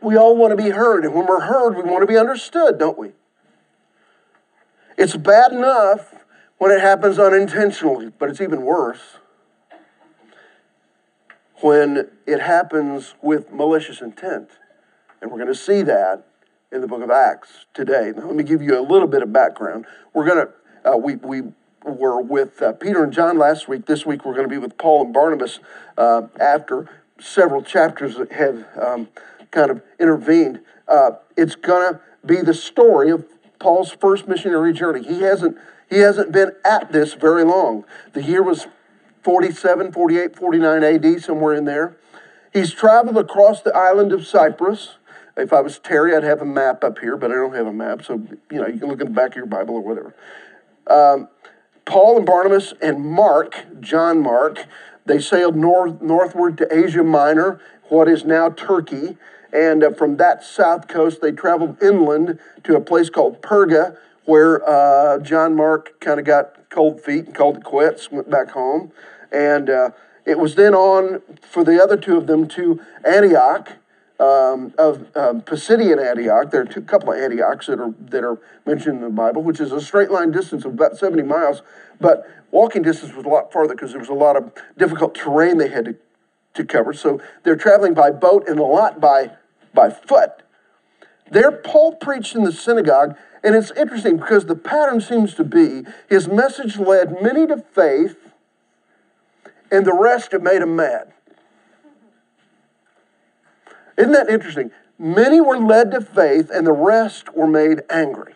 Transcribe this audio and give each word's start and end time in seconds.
we 0.00 0.16
all 0.16 0.36
want 0.36 0.56
to 0.56 0.62
be 0.62 0.70
heard. 0.70 1.04
And 1.04 1.14
when 1.14 1.26
we're 1.26 1.40
heard, 1.40 1.76
we 1.76 1.82
want 1.82 2.02
to 2.02 2.06
be 2.06 2.18
understood, 2.18 2.78
don't 2.78 2.98
we? 2.98 3.12
It's 4.96 5.16
bad 5.16 5.52
enough 5.52 6.14
when 6.58 6.70
it 6.70 6.80
happens 6.80 7.18
unintentionally, 7.18 8.10
but 8.18 8.30
it's 8.30 8.40
even 8.40 8.62
worse 8.62 9.18
when 11.60 12.08
it 12.26 12.40
happens 12.40 13.14
with 13.22 13.52
malicious 13.52 14.00
intent. 14.00 14.50
And 15.20 15.30
we're 15.30 15.38
going 15.38 15.48
to 15.48 15.54
see 15.54 15.82
that 15.82 16.24
in 16.70 16.80
the 16.80 16.86
book 16.86 17.02
of 17.02 17.10
Acts 17.10 17.66
today. 17.72 18.12
Now, 18.14 18.26
let 18.26 18.36
me 18.36 18.44
give 18.44 18.60
you 18.62 18.78
a 18.78 18.82
little 18.82 19.08
bit 19.08 19.22
of 19.22 19.32
background. 19.32 19.86
We're 20.12 20.26
going 20.26 20.46
to, 20.46 20.92
uh, 20.92 20.96
we, 20.96 21.16
we 21.16 21.42
were 21.84 22.20
with 22.20 22.60
uh, 22.60 22.72
Peter 22.72 23.02
and 23.02 23.12
John 23.12 23.38
last 23.38 23.68
week. 23.68 23.86
This 23.86 24.04
week 24.04 24.24
we're 24.24 24.34
going 24.34 24.48
to 24.48 24.50
be 24.52 24.58
with 24.58 24.76
Paul 24.76 25.04
and 25.04 25.14
Barnabas 25.14 25.60
uh, 25.96 26.22
after 26.38 26.88
several 27.18 27.62
chapters 27.62 28.16
have 28.32 28.66
um, 28.80 29.08
kind 29.56 29.70
of 29.70 29.80
intervened. 29.98 30.60
Uh, 30.86 31.12
it's 31.36 31.56
to 31.56 32.00
be 32.24 32.42
the 32.42 32.52
story 32.52 33.10
of 33.10 33.24
Paul's 33.58 33.90
first 33.90 34.28
missionary 34.28 34.74
journey. 34.74 35.02
He 35.02 35.22
hasn't, 35.22 35.56
he 35.88 35.98
hasn't 35.98 36.30
been 36.30 36.52
at 36.64 36.92
this 36.92 37.14
very 37.14 37.42
long. 37.42 37.84
The 38.12 38.22
year 38.22 38.42
was 38.42 38.66
47, 39.22 39.92
48, 39.92 40.36
49 40.36 40.84
AD, 40.84 41.22
somewhere 41.22 41.54
in 41.54 41.64
there. 41.64 41.96
He's 42.52 42.72
traveled 42.72 43.16
across 43.16 43.62
the 43.62 43.74
island 43.74 44.12
of 44.12 44.26
Cyprus. 44.26 44.98
If 45.38 45.52
I 45.52 45.62
was 45.62 45.78
Terry, 45.78 46.14
I'd 46.14 46.22
have 46.22 46.42
a 46.42 46.46
map 46.46 46.84
up 46.84 46.98
here, 46.98 47.16
but 47.16 47.30
I 47.30 47.34
don't 47.34 47.54
have 47.54 47.66
a 47.66 47.72
map, 47.72 48.04
so 48.04 48.22
you 48.50 48.60
know 48.60 48.66
you 48.66 48.78
can 48.78 48.88
look 48.88 49.00
in 49.00 49.06
the 49.06 49.12
back 49.12 49.30
of 49.30 49.36
your 49.36 49.46
Bible 49.46 49.74
or 49.74 49.82
whatever. 49.82 50.14
Um, 50.86 51.28
Paul 51.84 52.18
and 52.18 52.26
Barnabas 52.26 52.72
and 52.80 53.04
Mark, 53.04 53.66
John 53.80 54.20
Mark, 54.22 54.66
they 55.04 55.18
sailed 55.18 55.56
north, 55.56 56.00
northward 56.00 56.56
to 56.58 56.74
Asia 56.74 57.04
Minor, 57.04 57.60
what 57.88 58.08
is 58.08 58.24
now 58.24 58.48
Turkey, 58.50 59.16
and 59.56 59.82
uh, 59.82 59.90
from 59.90 60.18
that 60.18 60.44
south 60.44 60.86
coast 60.86 61.22
they 61.22 61.32
traveled 61.32 61.82
inland 61.82 62.38
to 62.64 62.76
a 62.76 62.80
place 62.80 63.08
called 63.08 63.40
Perga, 63.40 63.96
where 64.26 64.68
uh, 64.68 65.18
John 65.20 65.56
Mark 65.56 65.98
kind 66.00 66.20
of 66.20 66.26
got 66.26 66.68
cold 66.68 67.00
feet 67.00 67.26
and 67.26 67.34
called 67.34 67.58
it 67.58 67.64
quits, 67.64 68.10
went 68.10 68.30
back 68.30 68.50
home. 68.50 68.92
And 69.32 69.70
uh, 69.70 69.90
it 70.26 70.38
was 70.38 70.56
then 70.56 70.74
on 70.74 71.22
for 71.40 71.64
the 71.64 71.82
other 71.82 71.96
two 71.96 72.16
of 72.16 72.26
them 72.26 72.46
to 72.48 72.80
Antioch 73.04 73.72
um, 74.20 74.74
of 74.78 75.06
um, 75.16 75.40
Pisidian 75.42 76.04
Antioch. 76.04 76.50
There 76.50 76.62
are 76.62 76.64
a 76.64 76.80
couple 76.82 77.12
of 77.12 77.18
Antiochs 77.18 77.66
that 77.66 77.80
are 77.80 77.94
that 78.10 78.24
are 78.24 78.38
mentioned 78.66 78.96
in 78.96 79.02
the 79.02 79.10
Bible, 79.10 79.42
which 79.42 79.60
is 79.60 79.72
a 79.72 79.80
straight 79.80 80.10
line 80.10 80.32
distance 80.32 80.64
of 80.64 80.74
about 80.74 80.96
70 80.96 81.22
miles, 81.22 81.62
but 82.00 82.28
walking 82.50 82.82
distance 82.82 83.14
was 83.14 83.24
a 83.24 83.28
lot 83.28 83.52
farther 83.52 83.74
because 83.74 83.92
there 83.92 84.00
was 84.00 84.08
a 84.08 84.14
lot 84.14 84.36
of 84.36 84.52
difficult 84.76 85.14
terrain 85.14 85.58
they 85.58 85.68
had 85.68 85.84
to, 85.84 85.96
to 86.54 86.64
cover. 86.64 86.92
So 86.92 87.20
they're 87.42 87.56
traveling 87.56 87.94
by 87.94 88.10
boat 88.10 88.48
and 88.48 88.58
a 88.58 88.64
lot 88.64 89.00
by 89.00 89.32
by 89.76 89.90
foot. 89.90 90.42
There, 91.30 91.52
Paul 91.52 91.94
preached 91.96 92.34
in 92.34 92.42
the 92.42 92.52
synagogue, 92.52 93.16
and 93.44 93.54
it's 93.54 93.70
interesting 93.72 94.16
because 94.16 94.46
the 94.46 94.56
pattern 94.56 95.00
seems 95.00 95.34
to 95.34 95.44
be 95.44 95.84
his 96.08 96.26
message 96.26 96.78
led 96.78 97.22
many 97.22 97.46
to 97.46 97.58
faith 97.58 98.16
and 99.70 99.84
the 99.84 99.94
rest 99.94 100.32
have 100.32 100.42
made 100.42 100.62
him 100.62 100.76
mad. 100.76 101.12
Isn't 103.96 104.12
that 104.12 104.28
interesting? 104.28 104.70
Many 104.98 105.40
were 105.40 105.58
led 105.58 105.90
to 105.92 106.00
faith, 106.00 106.50
and 106.50 106.66
the 106.66 106.72
rest 106.72 107.34
were 107.34 107.46
made 107.46 107.82
angry. 107.90 108.34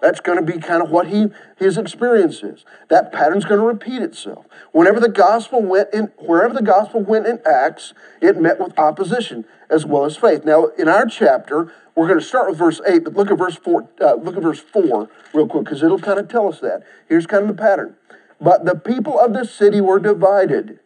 That's 0.00 0.20
going 0.20 0.38
to 0.38 0.52
be 0.52 0.60
kind 0.60 0.82
of 0.82 0.90
what 0.90 1.08
he 1.08 1.28
his 1.56 1.76
experience 1.76 2.42
is. 2.42 2.64
That 2.88 3.12
pattern's 3.12 3.44
going 3.44 3.60
to 3.60 3.66
repeat 3.66 4.00
itself. 4.00 4.46
Whenever 4.72 5.00
the 5.00 5.08
gospel 5.08 5.60
went 5.60 5.88
in, 5.92 6.12
wherever 6.18 6.54
the 6.54 6.62
gospel 6.62 7.02
went 7.02 7.26
in 7.26 7.40
Acts, 7.44 7.94
it 8.20 8.40
met 8.40 8.60
with 8.60 8.78
opposition 8.78 9.44
as 9.70 9.84
well 9.84 10.04
as 10.04 10.16
faith. 10.16 10.44
Now, 10.44 10.66
in 10.78 10.88
our 10.88 11.06
chapter, 11.06 11.72
we're 11.94 12.06
going 12.06 12.20
to 12.20 12.24
start 12.24 12.48
with 12.48 12.58
verse 12.58 12.80
eight, 12.86 13.04
but 13.04 13.14
look 13.14 13.30
at 13.30 13.38
verse 13.38 13.56
four. 13.56 13.88
Uh, 14.00 14.14
look 14.14 14.36
at 14.36 14.42
verse 14.42 14.60
four 14.60 15.08
real 15.34 15.46
quick 15.48 15.64
because 15.64 15.82
it'll 15.82 15.98
kind 15.98 16.18
of 16.18 16.28
tell 16.28 16.48
us 16.48 16.60
that. 16.60 16.84
Here's 17.08 17.26
kind 17.26 17.42
of 17.42 17.56
the 17.56 17.60
pattern. 17.60 17.96
But 18.40 18.64
the 18.64 18.76
people 18.76 19.18
of 19.18 19.32
the 19.32 19.44
city 19.44 19.80
were 19.80 19.98
divided. 19.98 20.78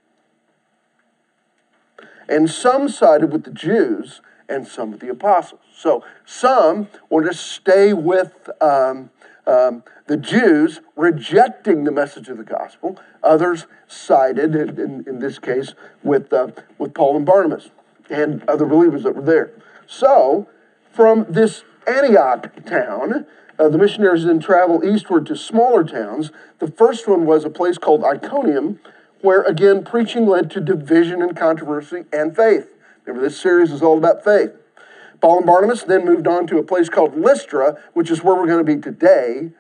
And 2.28 2.48
some 2.48 2.88
sided 2.88 3.30
with 3.30 3.44
the 3.44 3.50
Jews 3.50 4.22
and 4.48 4.66
some 4.66 4.92
with 4.92 5.00
the 5.00 5.10
apostles. 5.10 5.60
So 5.74 6.02
some 6.24 6.88
wanted 7.10 7.28
to 7.28 7.34
stay 7.34 7.92
with 7.92 8.48
um, 8.60 9.10
um, 9.46 9.82
the 10.06 10.16
Jews, 10.16 10.80
rejecting 10.96 11.84
the 11.84 11.92
message 11.92 12.28
of 12.28 12.38
the 12.38 12.44
gospel. 12.44 12.98
Others 13.22 13.66
sided, 13.86 14.54
in, 14.54 15.04
in 15.06 15.18
this 15.18 15.38
case, 15.38 15.74
with, 16.02 16.32
uh, 16.32 16.48
with 16.78 16.94
Paul 16.94 17.16
and 17.16 17.26
Barnabas 17.26 17.68
and 18.12 18.48
other 18.48 18.66
believers 18.66 19.02
that 19.02 19.16
were 19.16 19.22
there. 19.22 19.50
So, 19.86 20.48
from 20.92 21.26
this 21.28 21.64
Antioch 21.86 22.64
town, 22.64 23.26
uh, 23.58 23.68
the 23.68 23.78
missionaries 23.78 24.24
then 24.24 24.38
travel 24.38 24.84
eastward 24.84 25.26
to 25.26 25.36
smaller 25.36 25.82
towns. 25.82 26.30
The 26.58 26.70
first 26.70 27.08
one 27.08 27.26
was 27.26 27.44
a 27.44 27.50
place 27.50 27.78
called 27.78 28.04
Iconium, 28.04 28.78
where 29.20 29.42
again 29.42 29.84
preaching 29.84 30.26
led 30.26 30.50
to 30.52 30.60
division 30.60 31.22
and 31.22 31.36
controversy 31.36 32.04
and 32.12 32.36
faith. 32.36 32.68
Remember, 33.04 33.26
this 33.26 33.40
series 33.40 33.72
is 33.72 33.82
all 33.82 33.98
about 33.98 34.22
faith. 34.22 34.52
Paul 35.20 35.38
and 35.38 35.46
Barnabas 35.46 35.84
then 35.84 36.04
moved 36.04 36.26
on 36.26 36.46
to 36.48 36.58
a 36.58 36.62
place 36.64 36.88
called 36.88 37.16
Lystra, 37.16 37.78
which 37.94 38.10
is 38.10 38.22
where 38.22 38.34
we're 38.34 38.46
going 38.46 38.64
to 38.64 38.76
be 38.76 38.80
today. 38.80 39.52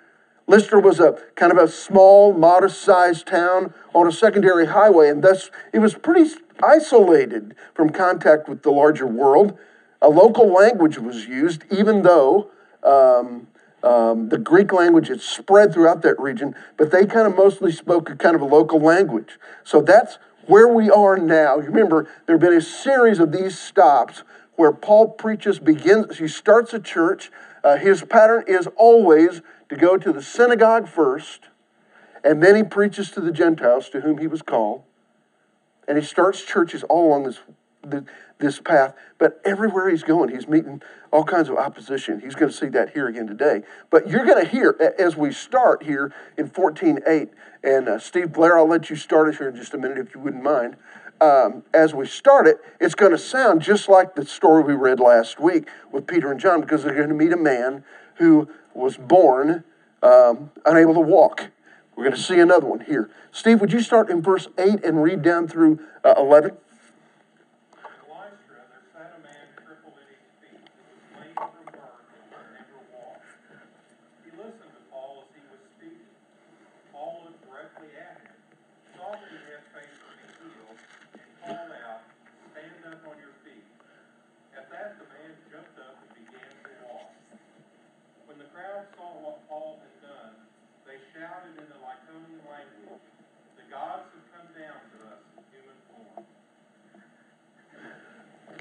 Lystra 0.46 0.80
was 0.80 1.00
a 1.00 1.18
kind 1.34 1.52
of 1.52 1.58
a 1.58 1.68
small, 1.68 2.32
modest 2.32 2.82
sized 2.82 3.26
town 3.26 3.72
on 3.94 4.06
a 4.06 4.12
secondary 4.12 4.66
highway, 4.66 5.08
and 5.08 5.22
thus 5.22 5.50
it 5.72 5.78
was 5.78 5.94
pretty 5.94 6.30
isolated 6.62 7.54
from 7.74 7.90
contact 7.90 8.48
with 8.48 8.62
the 8.62 8.70
larger 8.70 9.06
world. 9.06 9.56
A 10.00 10.08
local 10.08 10.52
language 10.52 10.98
was 10.98 11.26
used, 11.26 11.64
even 11.70 12.02
though 12.02 12.50
um, 12.82 13.46
um, 13.82 14.28
the 14.28 14.38
Greek 14.38 14.72
language 14.72 15.08
had 15.08 15.20
spread 15.20 15.72
throughout 15.72 16.02
that 16.02 16.18
region, 16.18 16.54
but 16.76 16.90
they 16.90 17.06
kind 17.06 17.26
of 17.26 17.36
mostly 17.36 17.72
spoke 17.72 18.10
a 18.10 18.16
kind 18.16 18.34
of 18.34 18.42
a 18.42 18.44
local 18.46 18.80
language. 18.80 19.38
So 19.64 19.80
that's 19.80 20.18
where 20.46 20.68
we 20.68 20.90
are 20.90 21.16
now. 21.16 21.56
You 21.56 21.66
remember, 21.66 22.08
there 22.26 22.34
have 22.34 22.40
been 22.40 22.52
a 22.52 22.60
series 22.60 23.18
of 23.18 23.32
these 23.32 23.58
stops 23.58 24.22
where 24.56 24.72
Paul 24.72 25.08
preaches, 25.08 25.58
begins, 25.58 26.18
he 26.18 26.28
starts 26.28 26.74
a 26.74 26.80
church. 26.80 27.30
Uh, 27.64 27.76
his 27.76 28.02
pattern 28.04 28.44
is 28.46 28.68
always 28.76 29.40
to 29.68 29.76
go 29.76 29.96
to 29.96 30.12
the 30.12 30.22
synagogue 30.22 30.88
first, 30.88 31.48
and 32.24 32.42
then 32.42 32.56
he 32.56 32.62
preaches 32.62 33.10
to 33.12 33.20
the 33.20 33.32
Gentiles 33.32 33.88
to 33.90 34.00
whom 34.00 34.18
he 34.18 34.26
was 34.26 34.42
called. 34.42 34.82
And 35.88 35.98
he 35.98 36.04
starts 36.04 36.42
churches 36.42 36.84
all 36.84 37.08
along 37.08 37.24
this, 37.24 38.02
this 38.38 38.60
path. 38.60 38.94
But 39.18 39.40
everywhere 39.44 39.90
he's 39.90 40.02
going, 40.02 40.30
he's 40.30 40.46
meeting 40.46 40.82
all 41.12 41.24
kinds 41.24 41.48
of 41.48 41.56
opposition. 41.56 42.20
He's 42.20 42.34
going 42.34 42.50
to 42.50 42.56
see 42.56 42.68
that 42.68 42.90
here 42.90 43.08
again 43.08 43.26
today. 43.26 43.62
But 43.90 44.08
you're 44.08 44.24
going 44.24 44.44
to 44.44 44.50
hear 44.50 44.76
as 44.98 45.16
we 45.16 45.32
start 45.32 45.82
here 45.82 46.12
in 46.36 46.48
14.8, 46.48 47.28
and 47.64 47.88
uh, 47.88 47.98
Steve 47.98 48.32
Blair, 48.32 48.58
I'll 48.58 48.68
let 48.68 48.90
you 48.90 48.96
start 48.96 49.28
us 49.28 49.38
here 49.38 49.48
in 49.48 49.56
just 49.56 49.74
a 49.74 49.78
minute 49.78 49.98
if 49.98 50.14
you 50.14 50.20
wouldn't 50.20 50.42
mind. 50.42 50.76
Um, 51.22 51.62
as 51.72 51.94
we 51.94 52.04
start 52.08 52.48
it, 52.48 52.58
it's 52.80 52.96
going 52.96 53.12
to 53.12 53.18
sound 53.18 53.62
just 53.62 53.88
like 53.88 54.16
the 54.16 54.26
story 54.26 54.64
we 54.64 54.74
read 54.74 54.98
last 54.98 55.38
week 55.38 55.68
with 55.92 56.08
Peter 56.08 56.32
and 56.32 56.40
John 56.40 56.60
because 56.60 56.82
they're 56.82 56.96
going 56.96 57.10
to 57.10 57.14
meet 57.14 57.32
a 57.32 57.36
man 57.36 57.84
who 58.16 58.48
was 58.74 58.96
born 58.96 59.62
um, 60.02 60.50
unable 60.66 60.94
to 60.94 61.00
walk. 61.00 61.50
We're 61.94 62.02
going 62.02 62.16
to 62.16 62.20
see 62.20 62.40
another 62.40 62.66
one 62.66 62.80
here. 62.80 63.08
Steve, 63.30 63.60
would 63.60 63.72
you 63.72 63.82
start 63.82 64.10
in 64.10 64.20
verse 64.20 64.48
8 64.58 64.82
and 64.84 65.00
read 65.00 65.22
down 65.22 65.46
through 65.46 65.78
uh, 66.04 66.14
11? 66.16 66.56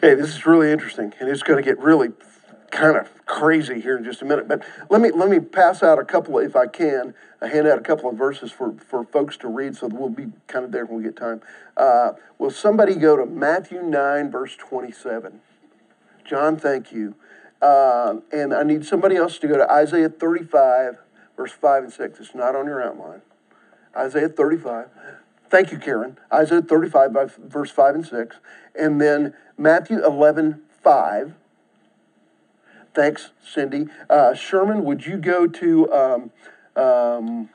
Okay, 0.03 0.15
this 0.15 0.29
is 0.29 0.47
really 0.47 0.71
interesting, 0.71 1.13
and 1.19 1.29
it's 1.29 1.43
going 1.43 1.63
to 1.63 1.69
get 1.69 1.77
really 1.77 2.09
kind 2.71 2.97
of 2.97 3.07
crazy 3.27 3.79
here 3.79 3.95
in 3.99 4.03
just 4.03 4.23
a 4.23 4.25
minute. 4.25 4.47
But 4.47 4.63
let 4.89 4.99
me 4.99 5.11
let 5.11 5.29
me 5.29 5.39
pass 5.39 5.83
out 5.83 5.99
a 5.99 6.03
couple, 6.03 6.39
if 6.39 6.55
I 6.55 6.65
can, 6.65 7.13
I 7.39 7.49
hand 7.49 7.67
out 7.67 7.77
a 7.77 7.83
couple 7.83 8.09
of 8.09 8.17
verses 8.17 8.51
for 8.51 8.73
for 8.73 9.03
folks 9.03 9.37
to 9.37 9.47
read, 9.47 9.77
so 9.77 9.85
we'll 9.85 10.09
be 10.09 10.31
kind 10.47 10.65
of 10.65 10.71
there 10.71 10.87
when 10.87 10.97
we 10.97 11.03
get 11.03 11.15
time. 11.15 11.41
Uh, 11.77 12.13
will 12.39 12.49
somebody 12.49 12.95
go 12.95 13.15
to 13.15 13.27
Matthew 13.27 13.83
nine, 13.83 14.31
verse 14.31 14.55
twenty-seven? 14.55 15.39
John, 16.25 16.57
thank 16.57 16.91
you. 16.91 17.13
Uh, 17.61 18.21
and 18.31 18.55
I 18.55 18.63
need 18.63 18.83
somebody 18.83 19.17
else 19.17 19.37
to 19.37 19.47
go 19.47 19.55
to 19.55 19.71
Isaiah 19.71 20.09
thirty-five, 20.09 20.97
verse 21.37 21.51
five 21.51 21.83
and 21.83 21.93
six. 21.93 22.19
It's 22.19 22.33
not 22.33 22.55
on 22.55 22.65
your 22.65 22.81
outline. 22.81 23.21
Isaiah 23.95 24.29
thirty-five. 24.29 24.87
Thank 25.51 25.73
you, 25.73 25.77
Karen. 25.77 26.17
Isaiah 26.31 26.61
35, 26.61 27.35
verse 27.37 27.69
5 27.69 27.95
and 27.95 28.07
6. 28.07 28.37
And 28.73 29.01
then 29.01 29.33
Matthew 29.57 30.01
11, 30.01 30.61
5. 30.81 31.33
Thanks, 32.93 33.31
Cindy. 33.43 33.87
Uh, 34.09 34.33
Sherman, 34.33 34.85
would 34.85 35.05
you 35.05 35.17
go 35.17 35.47
to 35.47 35.91
um, 35.93 36.31
um, 36.81 37.49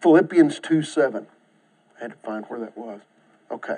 Philippians 0.00 0.58
2 0.58 0.82
7? 0.82 1.28
I 1.98 2.02
had 2.02 2.10
to 2.10 2.16
find 2.16 2.44
where 2.46 2.58
that 2.58 2.76
was. 2.76 3.00
Okay. 3.52 3.76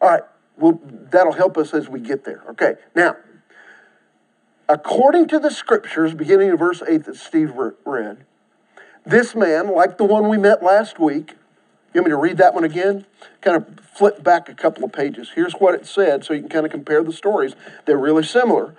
All 0.00 0.08
right. 0.08 0.24
Well, 0.56 0.80
that'll 0.84 1.32
help 1.34 1.56
us 1.56 1.72
as 1.72 1.88
we 1.88 2.00
get 2.00 2.24
there. 2.24 2.42
Okay. 2.50 2.74
Now, 2.96 3.16
according 4.68 5.28
to 5.28 5.38
the 5.38 5.50
scriptures, 5.50 6.14
beginning 6.14 6.50
in 6.50 6.56
verse 6.56 6.82
8 6.86 7.04
that 7.04 7.16
Steve 7.16 7.52
read, 7.84 8.24
this 9.04 9.34
man, 9.34 9.74
like 9.74 9.98
the 9.98 10.04
one 10.04 10.28
we 10.28 10.38
met 10.38 10.62
last 10.62 10.98
week, 10.98 11.34
you 11.92 12.00
want 12.00 12.06
me 12.06 12.10
to 12.10 12.16
read 12.16 12.38
that 12.38 12.54
one 12.54 12.64
again? 12.64 13.04
Kind 13.40 13.56
of 13.56 13.80
flip 13.80 14.22
back 14.22 14.48
a 14.48 14.54
couple 14.54 14.84
of 14.84 14.92
pages. 14.92 15.32
Here's 15.34 15.54
what 15.54 15.74
it 15.74 15.86
said 15.86 16.24
so 16.24 16.32
you 16.32 16.40
can 16.40 16.48
kind 16.48 16.64
of 16.64 16.72
compare 16.72 17.02
the 17.02 17.12
stories. 17.12 17.54
They're 17.84 17.98
really 17.98 18.22
similar. 18.22 18.74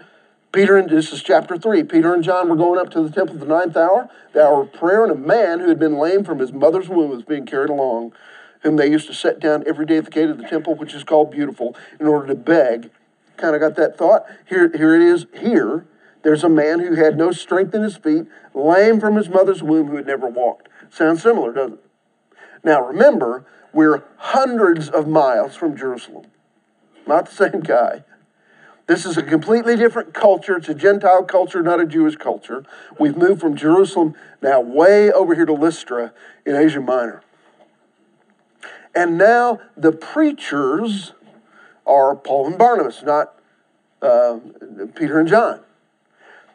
Peter 0.51 0.77
and 0.77 0.89
this 0.89 1.11
is 1.11 1.21
chapter 1.21 1.57
3. 1.57 1.83
Peter 1.83 2.13
and 2.13 2.23
John 2.23 2.49
were 2.49 2.55
going 2.55 2.79
up 2.79 2.91
to 2.91 3.01
the 3.01 3.09
temple 3.09 3.35
at 3.35 3.41
the 3.41 3.47
ninth 3.47 3.75
hour, 3.75 4.09
the 4.33 4.43
hour 4.43 4.61
of 4.61 4.73
prayer, 4.73 5.03
and 5.03 5.11
a 5.11 5.15
man 5.15 5.59
who 5.59 5.67
had 5.67 5.79
been 5.79 5.97
lame 5.97 6.23
from 6.23 6.39
his 6.39 6.51
mother's 6.51 6.87
womb 6.87 7.09
was 7.09 7.23
being 7.23 7.45
carried 7.45 7.69
along, 7.69 8.13
whom 8.61 8.75
they 8.75 8.87
used 8.87 9.07
to 9.07 9.13
set 9.13 9.39
down 9.39 9.63
every 9.67 9.85
day 9.85 9.97
at 9.97 10.05
the 10.05 10.11
gate 10.11 10.29
of 10.29 10.37
the 10.37 10.47
temple, 10.47 10.75
which 10.75 10.93
is 10.93 11.03
called 11.03 11.31
Beautiful, 11.31 11.75
in 11.99 12.07
order 12.07 12.27
to 12.27 12.35
beg. 12.35 12.91
Kind 13.37 13.55
of 13.55 13.61
got 13.61 13.75
that 13.75 13.97
thought? 13.97 14.25
Here, 14.45 14.71
here 14.75 14.95
it 14.95 15.01
is 15.01 15.25
here. 15.33 15.85
There's 16.23 16.43
a 16.43 16.49
man 16.49 16.79
who 16.79 16.95
had 16.95 17.17
no 17.17 17.31
strength 17.31 17.75
in 17.75 17.81
his 17.81 17.97
feet, 17.97 18.25
lame 18.53 18.99
from 18.99 19.15
his 19.15 19.29
mother's 19.29 19.61
womb, 19.61 19.87
who 19.87 19.97
had 19.97 20.07
never 20.07 20.27
walked. 20.27 20.69
Sounds 20.89 21.21
similar, 21.21 21.51
doesn't 21.51 21.73
it? 21.73 21.85
Now 22.63 22.81
remember, 22.81 23.45
we're 23.73 24.03
hundreds 24.17 24.87
of 24.87 25.07
miles 25.07 25.55
from 25.55 25.75
Jerusalem. 25.75 26.27
Not 27.05 27.25
the 27.25 27.35
same 27.35 27.59
guy. 27.61 28.03
This 28.87 29.05
is 29.05 29.17
a 29.17 29.23
completely 29.23 29.75
different 29.75 30.13
culture. 30.13 30.57
It's 30.57 30.69
a 30.69 30.73
Gentile 30.73 31.23
culture, 31.23 31.61
not 31.61 31.79
a 31.79 31.85
Jewish 31.85 32.15
culture. 32.17 32.65
We've 32.99 33.15
moved 33.15 33.41
from 33.41 33.55
Jerusalem 33.55 34.13
now 34.41 34.59
way 34.61 35.11
over 35.11 35.35
here 35.35 35.45
to 35.45 35.53
Lystra 35.53 36.13
in 36.45 36.55
Asia 36.55 36.81
Minor. 36.81 37.21
And 38.93 39.17
now 39.17 39.59
the 39.75 39.91
preachers 39.91 41.13
are 41.85 42.15
Paul 42.15 42.47
and 42.47 42.57
Barnabas, 42.57 43.03
not 43.03 43.35
uh, 44.01 44.39
Peter 44.95 45.19
and 45.19 45.27
John. 45.27 45.61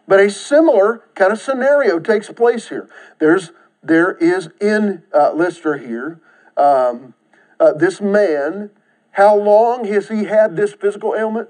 But 0.07 0.21
a 0.21 0.31
similar 0.31 1.03
kind 1.15 1.33
of 1.33 1.39
scenario 1.39 1.99
takes 1.99 2.31
place 2.31 2.69
here. 2.69 2.89
There's, 3.19 3.53
there 3.83 4.13
is 4.13 4.49
in 4.61 5.03
uh, 5.13 5.33
Lystra 5.35 5.79
here, 5.79 6.21
um, 6.57 7.15
uh, 7.61 7.73
this 7.73 8.01
man, 8.01 8.71
how 9.13 9.37
long 9.37 9.85
has 9.85 10.09
he 10.09 10.25
had 10.25 10.57
this 10.57 10.73
physical 10.73 11.15
ailment? 11.15 11.49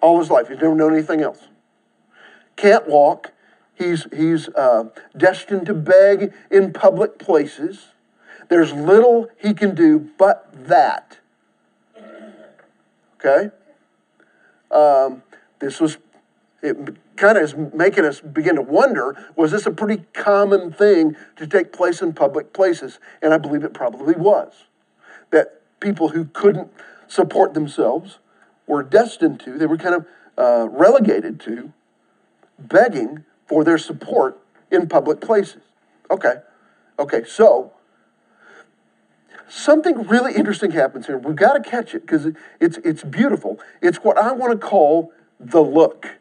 All 0.00 0.18
his 0.18 0.30
life. 0.30 0.48
He's 0.48 0.58
never 0.58 0.74
known 0.74 0.94
anything 0.94 1.20
else. 1.20 1.48
Can't 2.56 2.88
walk. 2.88 3.32
He's, 3.74 4.06
he's 4.14 4.48
uh, 4.48 4.84
destined 5.16 5.66
to 5.66 5.74
beg 5.74 6.32
in 6.50 6.72
public 6.72 7.18
places. 7.18 7.88
There's 8.48 8.72
little 8.72 9.28
he 9.38 9.54
can 9.54 9.74
do 9.74 10.10
but 10.18 10.48
that. 10.66 11.18
Okay? 13.20 13.50
Um, 14.70 15.22
this 15.58 15.80
was 15.80 15.98
it 16.62 16.76
kind 17.16 17.38
of 17.38 17.44
is 17.44 17.54
making 17.56 18.04
us 18.04 18.20
begin 18.20 18.56
to 18.56 18.62
wonder 18.62 19.16
was 19.34 19.50
this 19.50 19.66
a 19.66 19.70
pretty 19.70 20.04
common 20.12 20.72
thing 20.72 21.16
to 21.36 21.46
take 21.46 21.72
place 21.72 22.02
in 22.02 22.12
public 22.12 22.52
places? 22.52 22.98
And 23.22 23.32
I 23.32 23.38
believe 23.38 23.64
it 23.64 23.72
probably 23.74 24.14
was. 24.14 24.52
That 25.30 25.60
people 25.80 26.10
who 26.10 26.26
couldn't 26.26 26.70
support 27.08 27.54
themselves 27.54 28.18
were 28.66 28.82
destined 28.82 29.40
to, 29.40 29.58
they 29.58 29.66
were 29.66 29.78
kind 29.78 29.94
of 29.94 30.06
uh, 30.38 30.68
relegated 30.68 31.40
to 31.40 31.72
begging 32.58 33.24
for 33.46 33.64
their 33.64 33.78
support 33.78 34.38
in 34.70 34.86
public 34.86 35.20
places. 35.20 35.62
Okay, 36.10 36.36
okay, 36.98 37.24
so 37.24 37.72
something 39.50 40.06
really 40.06 40.34
interesting 40.34 40.70
happens 40.70 41.06
here. 41.06 41.18
We've 41.18 41.36
got 41.36 41.62
to 41.62 41.70
catch 41.70 41.94
it 41.94 42.02
because 42.02 42.32
it's, 42.60 42.78
it's 42.78 43.02
beautiful. 43.02 43.60
It's 43.82 43.98
what 43.98 44.16
I 44.16 44.32
want 44.32 44.58
to 44.58 44.66
call 44.66 45.12
the 45.38 45.60
look 45.60 46.20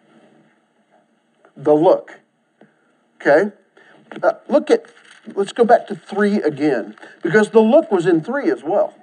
the 1.59 1.73
look. 1.73 2.19
Okay? 3.21 3.51
Uh, 4.23 4.33
look 4.47 4.71
at, 4.71 4.85
let's 5.35 5.51
go 5.51 5.63
back 5.63 5.87
to 5.87 5.95
three 5.95 6.41
again, 6.41 6.95
because 7.21 7.49
the 7.49 7.59
look 7.59 7.91
was 7.91 8.05
in 8.05 8.21
three 8.21 8.49
as 8.49 8.63
well. 8.63 8.95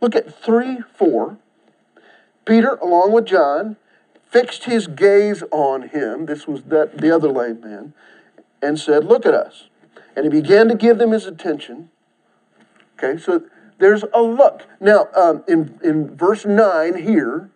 Look 0.00 0.14
at 0.14 0.42
three, 0.42 0.80
four. 0.94 1.38
Peter, 2.44 2.74
along 2.74 3.12
with 3.12 3.26
John, 3.26 3.76
fixed 4.30 4.64
his 4.64 4.86
gaze 4.86 5.42
on 5.50 5.88
him. 5.88 6.26
This 6.26 6.46
was 6.46 6.64
that, 6.64 6.98
the 6.98 7.10
other 7.10 7.28
lame 7.28 7.60
man, 7.60 7.94
and 8.60 8.78
said, 8.78 9.04
Look 9.04 9.24
at 9.24 9.34
us. 9.34 9.68
And 10.14 10.24
he 10.24 10.40
began 10.40 10.68
to 10.68 10.74
give 10.74 10.98
them 10.98 11.12
his 11.12 11.26
attention. 11.26 11.90
Okay, 12.98 13.20
so 13.20 13.42
there's 13.78 14.04
a 14.14 14.22
look. 14.22 14.62
Now, 14.80 15.08
um, 15.14 15.44
in, 15.46 15.78
in 15.84 16.16
verse 16.16 16.46
9 16.46 17.02
here, 17.02 17.50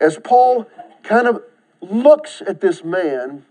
as 0.00 0.18
Paul 0.18 0.68
kind 1.02 1.28
of 1.28 1.42
looks 1.80 2.42
at 2.46 2.60
this 2.60 2.82
man, 2.82 3.44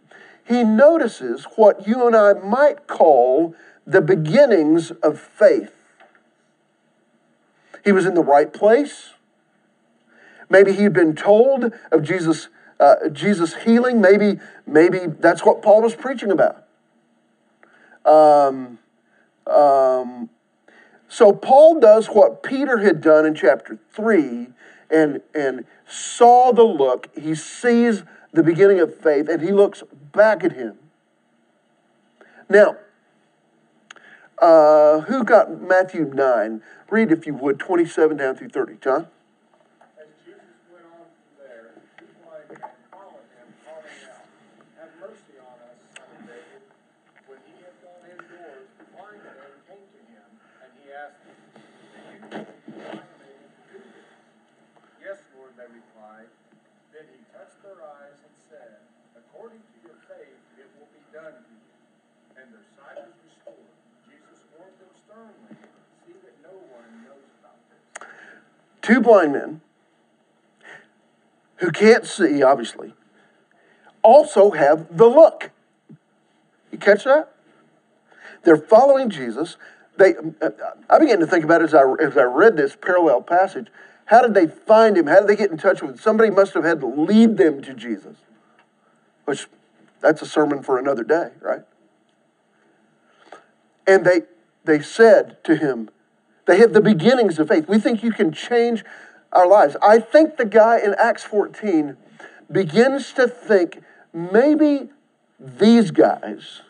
he 0.46 0.64
notices 0.64 1.46
what 1.56 1.88
you 1.88 2.06
and 2.06 2.16
I 2.16 2.34
might 2.34 2.88
call 2.88 3.56
the 3.88 4.02
beginnings 4.02 4.92
of 4.92 5.20
faith. 5.20 5.74
He 7.86 7.92
was 7.92 8.06
in 8.06 8.14
the 8.14 8.24
right 8.24 8.52
place. 8.52 9.12
Maybe 10.50 10.74
he'd 10.74 10.94
been 10.94 11.16
told 11.16 11.74
of 11.92 12.04
Jesus, 12.04 12.50
uh, 12.80 13.10
Jesus 13.12 13.56
healing. 13.64 14.02
Maybe, 14.02 14.40
maybe 14.66 15.00
that's 15.08 15.46
what 15.46 15.62
Paul 15.62 15.81
was 15.81 15.96
preaching 15.96 16.31
about. 16.31 16.66
Um, 18.06 18.80
um, 19.48 20.30
so 21.13 21.31
Paul 21.31 21.80
does 21.80 22.07
what 22.07 22.42
Peter 22.42 22.80
had 22.80 23.00
done 23.00 23.27
in 23.27 23.36
chapter 23.36 23.77
3 23.92 24.48
and, 24.89 25.21
and 25.36 25.63
saw 25.88 26.51
the 26.51 26.63
look. 26.63 27.07
He 27.15 27.36
sees 27.36 28.01
the 28.31 28.42
beginning 28.42 28.80
of 28.80 28.98
faith, 28.98 29.30
and 29.30 29.39
he 29.39 29.51
looks 29.51 29.83
back 30.12 30.44
at 30.44 30.54
him. 30.54 30.80
Now, 32.50 32.77
uh, 34.39 35.01
who 35.01 35.24
got 35.24 35.62
Matthew 35.62 36.06
9? 36.12 36.63
Read, 36.89 37.12
if 37.12 37.27
you 37.27 37.36
would, 37.36 37.60
27 37.60 38.18
down 38.18 38.36
through 38.36 38.50
30. 38.50 38.77
John? 38.81 39.07
Two 68.84 69.01
blind 69.01 69.34
men 69.34 69.62
who 71.55 71.72
can't 71.72 72.05
see, 72.05 72.43
obviously, 72.43 72.93
also 74.03 74.51
have 74.51 74.96
the 74.96 75.08
look. 75.08 75.51
You 76.72 76.77
catch 76.77 77.05
that? 77.05 77.34
They're 78.43 78.58
following 78.58 79.10
Jesus. 79.10 79.58
They, 79.98 80.15
I 80.89 81.00
began 81.00 81.20
to 81.20 81.27
think 81.27 81.46
about 81.46 81.62
it 81.62 81.65
as 81.65 81.74
I, 81.74 81.84
as 82.01 82.17
I 82.17 82.24
read 82.24 82.58
this 82.58 82.75
parallel 82.75 83.22
passage. 83.22 83.67
How 84.05 84.22
did 84.22 84.34
they 84.34 84.48
find 84.48 84.98
him? 84.98 85.08
How 85.08 85.22
did 85.22 85.29
they 85.29 85.38
get 85.38 85.50
in 85.50 85.58
touch 85.58 85.82
with 85.82 85.91
him? 85.91 85.98
Somebody 85.98 86.29
must 86.29 86.53
have 86.53 86.65
had 86.65 86.82
to 86.82 86.88
lead 86.88 87.38
them 87.38 87.62
to 87.62 87.74
Jesus, 87.74 88.17
which 89.24 89.48
that's 90.03 90.22
a 90.22 90.25
sermon 90.25 90.62
for 90.62 90.77
another 90.77 91.03
day, 91.03 91.29
right? 91.41 91.62
And 93.88 94.05
they, 94.05 94.24
they 94.65 94.81
said 94.81 95.41
to 95.45 95.55
him, 95.55 95.89
they 96.45 96.57
had 96.57 96.74
the 96.74 96.81
beginnings 96.81 97.39
of 97.39 97.48
faith. 97.48 97.69
We 97.69 97.79
think 97.79 98.03
you 98.03 98.12
can 98.12 98.33
change 98.33 98.83
our 99.31 99.48
lives. 99.48 99.77
I 99.81 100.00
think 100.00 100.36
the 100.36 100.45
guy 100.45 100.77
in 100.79 100.93
Acts 101.00 101.24
14 101.24 101.95
begins 102.51 103.13
to 103.13 103.29
think 103.29 103.81
maybe 104.13 104.89
these 105.39 105.91
guys, 105.91 106.62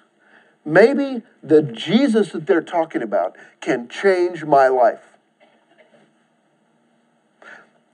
maybe 0.63 1.23
the 1.41 1.63
Jesus 1.63 2.31
that 2.33 2.45
they're 2.45 2.61
talking 2.61 3.01
about 3.01 3.35
can 3.61 3.89
change 3.89 4.45
my 4.45 4.67
life. 4.67 5.01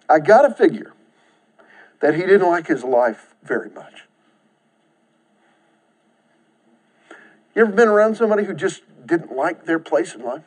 I 0.09 0.19
got 0.19 0.41
to 0.41 0.53
figure 0.53 0.91
that 2.01 2.15
he 2.15 2.21
didn't 2.21 2.47
like 2.47 2.67
his 2.67 2.83
life 2.83 3.35
very 3.41 3.69
much. 3.69 4.08
You 7.55 7.63
ever 7.63 7.71
been 7.71 7.87
around 7.87 8.15
somebody 8.15 8.43
who 8.43 8.53
just 8.53 8.83
didn't 9.05 9.35
like 9.35 9.65
their 9.65 9.79
place 9.79 10.13
in 10.15 10.21
life? 10.21 10.43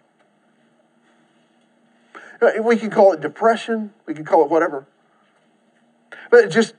Uh, 2.40 2.50
we 2.62 2.76
can 2.76 2.90
call 2.90 3.12
it 3.12 3.21
depression, 3.21 3.92
we 4.06 4.14
can 4.14 4.25
call 4.25 4.44
it 4.44 4.50
whatever. 4.50 4.87
But 6.30 6.50
just 6.50 6.75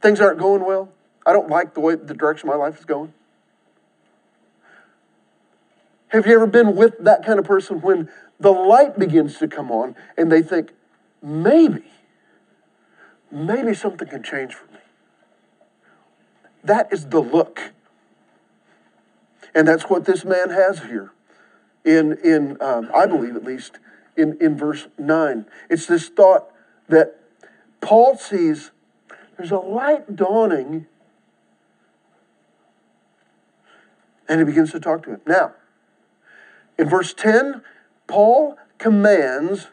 things 0.00 0.20
aren't 0.20 0.38
going 0.38 0.64
well. 0.64 0.90
I 1.26 1.32
don't 1.32 1.48
like 1.48 1.74
the 1.74 1.80
way 1.80 1.94
the 1.94 2.14
direction 2.14 2.48
my 2.48 2.56
life 2.56 2.78
is 2.78 2.84
going. 2.84 3.12
Have 6.08 6.26
you 6.26 6.34
ever 6.34 6.46
been 6.46 6.76
with 6.76 6.98
that 7.00 7.24
kind 7.24 7.38
of 7.38 7.44
person 7.44 7.80
when 7.80 8.08
the 8.38 8.50
light 8.50 8.98
begins 8.98 9.38
to 9.38 9.48
come 9.48 9.70
on 9.70 9.96
and 10.16 10.30
they 10.30 10.42
think, 10.42 10.72
maybe, 11.22 11.84
maybe 13.30 13.72
something 13.72 14.06
can 14.08 14.22
change 14.22 14.54
for 14.54 14.70
me? 14.72 14.80
That 16.64 16.92
is 16.92 17.06
the 17.06 17.20
look. 17.20 17.72
And 19.54 19.68
that's 19.68 19.84
what 19.84 20.04
this 20.04 20.24
man 20.24 20.50
has 20.50 20.80
here, 20.84 21.12
in, 21.84 22.18
in 22.24 22.56
um, 22.60 22.90
I 22.94 23.06
believe 23.06 23.36
at 23.36 23.44
least, 23.44 23.78
in, 24.16 24.36
in 24.40 24.56
verse 24.56 24.88
9. 24.98 25.46
It's 25.68 25.86
this 25.86 26.08
thought 26.08 26.50
that 26.88 27.18
Paul 27.80 28.16
sees 28.16 28.70
there's 29.36 29.50
a 29.50 29.58
light 29.58 30.14
dawning, 30.14 30.86
and 34.28 34.40
he 34.40 34.44
begins 34.44 34.72
to 34.72 34.80
talk 34.80 35.02
to 35.04 35.10
him. 35.10 35.20
Now, 35.26 35.54
in 36.78 36.88
verse 36.88 37.12
10, 37.12 37.62
Paul 38.06 38.56
commands 38.78 39.68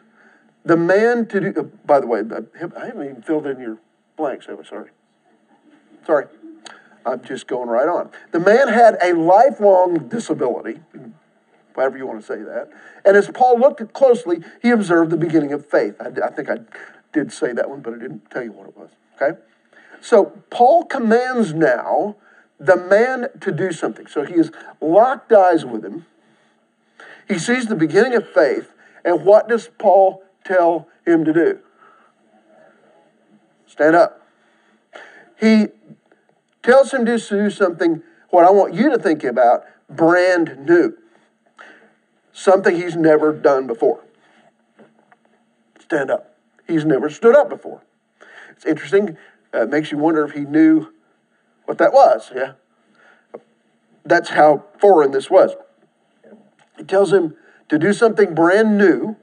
the 0.64 0.76
man 0.76 1.26
to 1.26 1.40
do, 1.40 1.54
uh, 1.56 1.62
by 1.86 2.00
the 2.00 2.06
way, 2.06 2.20
I 2.20 2.58
haven't 2.58 3.04
even 3.04 3.22
filled 3.22 3.46
in 3.46 3.60
your 3.60 3.78
blanks, 4.16 4.46
I? 4.48 4.62
Sorry. 4.62 4.90
Sorry. 6.06 6.26
I'm 7.06 7.22
just 7.22 7.46
going 7.46 7.68
right 7.68 7.88
on. 7.88 8.10
The 8.32 8.40
man 8.40 8.68
had 8.68 8.98
a 9.02 9.14
lifelong 9.14 10.08
disability, 10.08 10.80
however 11.74 11.96
you 11.96 12.06
want 12.06 12.20
to 12.20 12.26
say 12.26 12.42
that. 12.42 12.70
And 13.04 13.16
as 13.16 13.28
Paul 13.28 13.58
looked 13.58 13.92
closely, 13.92 14.42
he 14.62 14.70
observed 14.70 15.10
the 15.10 15.16
beginning 15.16 15.52
of 15.52 15.66
faith. 15.66 15.94
I, 16.00 16.08
I 16.24 16.30
think 16.30 16.50
I 16.50 16.58
did 17.12 17.32
say 17.32 17.52
that 17.52 17.68
one, 17.68 17.80
but 17.80 17.94
I 17.94 17.98
didn't 17.98 18.30
tell 18.30 18.42
you 18.42 18.52
what 18.52 18.68
it 18.68 18.76
was. 18.76 18.90
Okay? 19.20 19.38
So 20.00 20.26
Paul 20.50 20.84
commands 20.84 21.54
now 21.54 22.16
the 22.58 22.76
man 22.76 23.28
to 23.40 23.50
do 23.50 23.72
something. 23.72 24.06
So 24.06 24.24
he 24.24 24.34
has 24.34 24.50
locked 24.80 25.32
eyes 25.32 25.64
with 25.64 25.84
him. 25.84 26.06
He 27.26 27.38
sees 27.38 27.66
the 27.66 27.76
beginning 27.76 28.14
of 28.14 28.28
faith. 28.28 28.72
And 29.04 29.24
what 29.24 29.48
does 29.48 29.70
Paul 29.78 30.22
tell 30.44 30.88
him 31.06 31.24
to 31.24 31.32
do? 31.32 31.58
Stand 33.66 33.96
up. 33.96 34.26
He 35.38 35.68
tells 36.62 36.92
him 36.92 37.04
to 37.06 37.18
do 37.18 37.50
something, 37.50 38.02
what 38.30 38.44
I 38.44 38.50
want 38.50 38.74
you 38.74 38.90
to 38.90 38.98
think 38.98 39.24
about, 39.24 39.64
brand 39.88 40.66
new. 40.66 40.96
Something 42.32 42.76
he's 42.76 42.96
never 42.96 43.32
done 43.32 43.66
before. 43.66 44.04
Stand 45.80 46.10
up. 46.10 46.36
He's 46.66 46.84
never 46.84 47.10
stood 47.10 47.36
up 47.36 47.48
before. 47.48 47.82
It's 48.50 48.64
interesting. 48.64 49.16
Uh, 49.52 49.62
it 49.62 49.70
makes 49.70 49.90
you 49.90 49.98
wonder 49.98 50.24
if 50.24 50.32
he 50.32 50.40
knew 50.40 50.92
what 51.64 51.78
that 51.78 51.92
was. 51.92 52.30
Yeah. 52.34 52.52
That's 54.04 54.30
how 54.30 54.64
foreign 54.78 55.10
this 55.10 55.30
was. 55.30 55.52
He 56.78 56.84
tells 56.84 57.12
him 57.12 57.34
to 57.68 57.78
do 57.78 57.92
something 57.92 58.34
brand 58.34 58.78
new. 58.78 59.16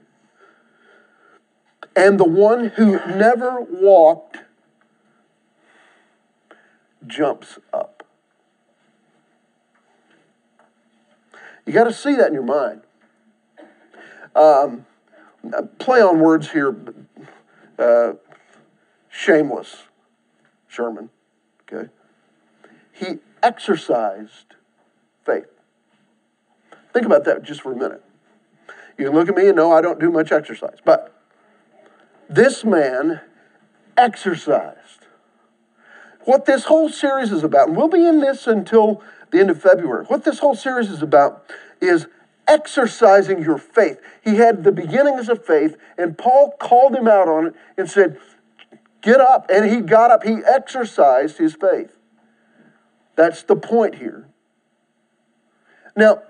And 1.96 2.20
the 2.20 2.28
one 2.28 2.68
who 2.76 2.92
never 3.06 3.60
walked 3.60 4.38
jumps 7.06 7.58
up. 7.72 8.04
You 11.66 11.72
got 11.72 11.84
to 11.84 11.92
see 11.92 12.14
that 12.16 12.28
in 12.28 12.34
your 12.34 12.42
mind. 12.42 12.82
Um, 14.34 14.86
play 15.78 16.00
on 16.00 16.20
words 16.20 16.50
here. 16.50 16.74
Uh, 17.78 18.14
shameless 19.10 19.84
Sherman. 20.66 21.10
Okay. 21.70 21.90
He 22.92 23.18
exercised 23.42 24.54
faith. 25.24 25.46
Think 26.92 27.06
about 27.06 27.24
that 27.24 27.42
just 27.42 27.62
for 27.62 27.72
a 27.72 27.76
minute. 27.76 28.02
You 28.96 29.06
can 29.06 29.14
look 29.14 29.28
at 29.28 29.36
me 29.36 29.48
and 29.48 29.56
know 29.56 29.72
I 29.72 29.80
don't 29.80 30.00
do 30.00 30.10
much 30.10 30.32
exercise, 30.32 30.78
but 30.84 31.14
this 32.28 32.64
man 32.64 33.20
exercised 33.96 35.06
what 36.28 36.44
this 36.44 36.64
whole 36.64 36.90
series 36.90 37.32
is 37.32 37.42
about, 37.42 37.68
and 37.68 37.76
we'll 37.76 37.88
be 37.88 38.04
in 38.06 38.20
this 38.20 38.46
until 38.46 39.02
the 39.30 39.40
end 39.40 39.48
of 39.48 39.62
February, 39.62 40.04
what 40.08 40.24
this 40.24 40.40
whole 40.40 40.54
series 40.54 40.90
is 40.90 41.00
about 41.00 41.42
is 41.80 42.06
exercising 42.46 43.42
your 43.42 43.56
faith. 43.56 43.98
He 44.22 44.36
had 44.36 44.62
the 44.62 44.70
beginnings 44.70 45.30
of 45.30 45.42
faith, 45.46 45.78
and 45.96 46.18
Paul 46.18 46.54
called 46.60 46.94
him 46.94 47.08
out 47.08 47.28
on 47.28 47.46
it 47.46 47.54
and 47.78 47.88
said, 47.88 48.18
Get 49.00 49.22
up. 49.22 49.46
And 49.48 49.70
he 49.70 49.80
got 49.80 50.10
up, 50.10 50.22
he 50.22 50.40
exercised 50.44 51.38
his 51.38 51.54
faith. 51.54 51.96
That's 53.16 53.42
the 53.44 53.56
point 53.56 53.94
here. 53.94 54.28
Now, 55.96 56.24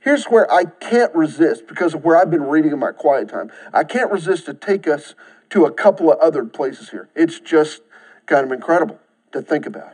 here's 0.00 0.24
where 0.24 0.52
I 0.52 0.64
can't 0.64 1.14
resist 1.14 1.68
because 1.68 1.94
of 1.94 2.02
where 2.02 2.16
I've 2.16 2.30
been 2.30 2.42
reading 2.42 2.72
in 2.72 2.80
my 2.80 2.90
quiet 2.90 3.28
time. 3.28 3.52
I 3.72 3.84
can't 3.84 4.10
resist 4.10 4.46
to 4.46 4.54
take 4.54 4.88
us 4.88 5.14
to 5.50 5.64
a 5.64 5.70
couple 5.70 6.10
of 6.10 6.18
other 6.18 6.44
places 6.44 6.90
here. 6.90 7.08
It's 7.14 7.38
just 7.38 7.82
kind 8.26 8.44
of 8.44 8.52
incredible 8.52 8.98
to 9.32 9.42
think 9.42 9.66
about. 9.66 9.92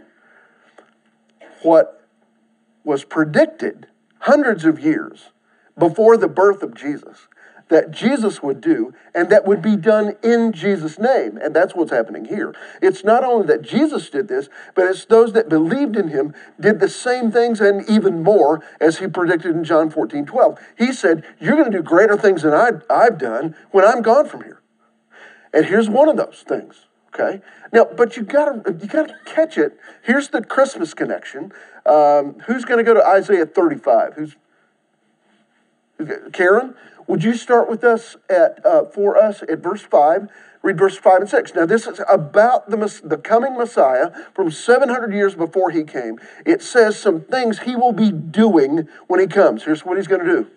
What 1.63 2.07
was 2.85 3.05
predicted 3.05 3.87
hundreds 4.21 4.65
of 4.65 4.79
years 4.79 5.31
before 5.79 6.17
the 6.17 6.29
birth 6.29 6.63
of 6.63 6.75
Jesus 6.75 7.29
that 7.69 7.91
Jesus 7.91 8.43
would 8.43 8.61
do 8.61 8.95
and 9.15 9.29
that 9.31 9.45
would 9.45 9.61
be 9.61 9.77
done 9.77 10.15
in 10.23 10.53
Jesus' 10.53 10.99
name. 10.99 11.37
And 11.37 11.55
that's 11.55 11.75
what's 11.75 11.91
happening 11.91 12.27
here. 12.27 12.55
It's 12.81 13.03
not 13.03 13.25
only 13.25 13.47
that 13.49 13.63
Jesus 13.63 14.09
did 14.09 14.29
this, 14.29 14.49
but 14.75 14.87
it's 14.87 15.05
those 15.05 15.33
that 15.33 15.49
believed 15.49 15.97
in 15.97 16.09
him 16.09 16.35
did 16.61 16.81
the 16.81 16.89
same 16.89 17.33
things 17.33 17.61
and 17.61 17.89
even 17.89 18.23
more 18.23 18.63
as 18.81 18.99
he 18.99 19.09
predicted 19.09 19.57
in 19.57 19.65
John 19.65 19.91
14 19.91 20.27
12. 20.27 20.59
He 20.79 20.93
said, 20.93 21.25
You're 21.41 21.57
going 21.57 21.71
to 21.71 21.79
do 21.79 21.83
greater 21.83 22.17
things 22.17 22.43
than 22.43 22.55
I've, 22.55 22.83
I've 22.89 23.19
done 23.19 23.57
when 23.73 23.85
I'm 23.85 24.03
gone 24.03 24.29
from 24.29 24.45
here. 24.45 24.61
And 25.53 25.67
here's 25.67 25.89
one 25.89 26.09
of 26.09 26.17
those 26.17 26.45
things 26.47 26.87
Okay. 27.15 27.41
Now, 27.73 27.85
but 27.85 28.17
you 28.17 28.23
gotta 28.23 28.63
you 28.81 28.89
gotta 28.89 29.15
catch 29.25 29.57
it. 29.59 29.79
Here's 30.03 30.29
the 30.29 30.43
Christmas 30.43 30.95
connection. 30.95 31.53
Um, 31.87 32.41
who's 32.47 32.65
going 32.65 32.79
to 32.79 32.85
go 32.85 32.95
to 32.95 33.07
Isaiah 33.07 33.47
35? 33.47 34.15
Who's 34.15 34.37
Karen? 36.33 36.75
Would 37.07 37.23
you 37.23 37.35
start 37.35 37.71
with 37.71 37.85
us 37.85 38.17
at 38.29 38.65
uh, 38.67 38.85
for 38.87 39.17
us 39.17 39.43
at 39.43 39.61
verse 39.61 39.83
five? 39.83 40.29
Read 40.63 40.77
verse 40.77 40.97
five 40.97 41.21
and 41.21 41.31
six. 41.31 41.55
Now, 41.55 41.65
this 41.65 41.87
is 41.87 42.01
about 42.09 42.69
the 42.71 43.01
the 43.05 43.17
coming 43.17 43.57
Messiah 43.57 44.11
from 44.35 44.51
700 44.51 45.13
years 45.13 45.37
before 45.37 45.71
he 45.71 45.85
came. 45.85 46.19
It 46.45 46.63
says 46.63 46.99
some 46.99 47.21
things 47.21 47.61
he 47.61 47.77
will 47.77 47.93
be 47.93 48.11
doing 48.11 48.89
when 49.07 49.21
he 49.21 49.29
comes. 49.29 49.63
Here's 49.63 49.85
what 49.85 49.97
he's 49.97 50.09
going 50.09 50.27
to 50.27 50.27
do. 50.27 50.51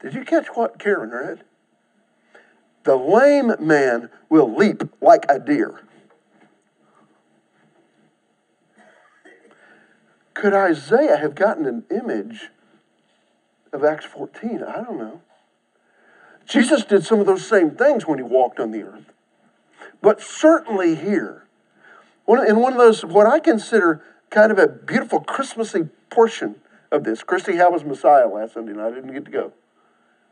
Did 0.00 0.14
you 0.14 0.24
catch 0.24 0.46
what 0.54 0.78
Karen 0.78 1.10
read? 1.10 1.44
The 2.84 2.96
lame 2.96 3.52
man 3.60 4.10
will 4.28 4.54
leap 4.54 4.82
like 5.00 5.26
a 5.28 5.38
deer. 5.38 5.82
Could 10.34 10.54
Isaiah 10.54 11.16
have 11.16 11.34
gotten 11.34 11.66
an 11.66 11.84
image 11.90 12.50
of 13.72 13.82
Acts 13.82 14.04
14? 14.04 14.62
I 14.62 14.82
don't 14.82 14.98
know. 14.98 15.20
Jesus 16.46 16.84
did 16.84 17.04
some 17.04 17.20
of 17.20 17.26
those 17.26 17.46
same 17.46 17.72
things 17.72 18.06
when 18.06 18.18
he 18.18 18.22
walked 18.22 18.60
on 18.60 18.70
the 18.70 18.82
earth. 18.82 19.12
But 20.00 20.22
certainly 20.22 20.94
here, 20.94 21.44
in 22.28 22.60
one 22.60 22.72
of 22.72 22.78
those, 22.78 23.04
what 23.04 23.26
I 23.26 23.40
consider 23.40 24.02
kind 24.30 24.52
of 24.52 24.58
a 24.58 24.68
beautiful 24.68 25.20
Christmassy 25.20 25.88
portion 26.08 26.56
of 26.90 27.04
this. 27.04 27.22
Christy, 27.22 27.56
how 27.56 27.72
was 27.72 27.84
Messiah 27.84 28.28
last 28.28 28.54
Sunday 28.54 28.72
night? 28.72 28.92
I 28.92 28.94
didn't 28.94 29.12
get 29.12 29.24
to 29.24 29.30
go. 29.30 29.52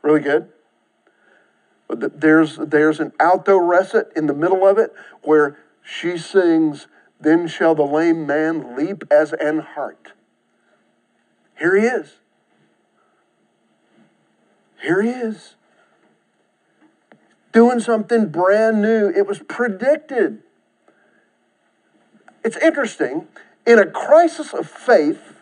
Really 0.07 0.21
good. 0.21 0.47
But 1.89 2.21
there's, 2.21 2.55
there's 2.55 3.01
an 3.01 3.11
alto 3.19 3.57
recit 3.57 4.09
in 4.15 4.27
the 4.27 4.33
middle 4.33 4.65
of 4.65 4.77
it 4.77 4.93
where 5.21 5.59
she 5.83 6.17
sings, 6.17 6.87
Then 7.19 7.45
shall 7.45 7.75
the 7.75 7.83
lame 7.83 8.25
man 8.25 8.77
leap 8.77 9.03
as 9.11 9.33
an 9.33 9.59
hart. 9.59 10.13
Here 11.59 11.75
he 11.75 11.85
is. 11.85 12.13
Here 14.81 15.01
he 15.01 15.09
is. 15.09 15.55
Doing 17.51 17.81
something 17.81 18.29
brand 18.29 18.81
new. 18.81 19.09
It 19.09 19.27
was 19.27 19.39
predicted. 19.39 20.41
It's 22.45 22.55
interesting. 22.55 23.27
In 23.65 23.77
a 23.77 23.85
crisis 23.85 24.53
of 24.53 24.69
faith, 24.69 25.33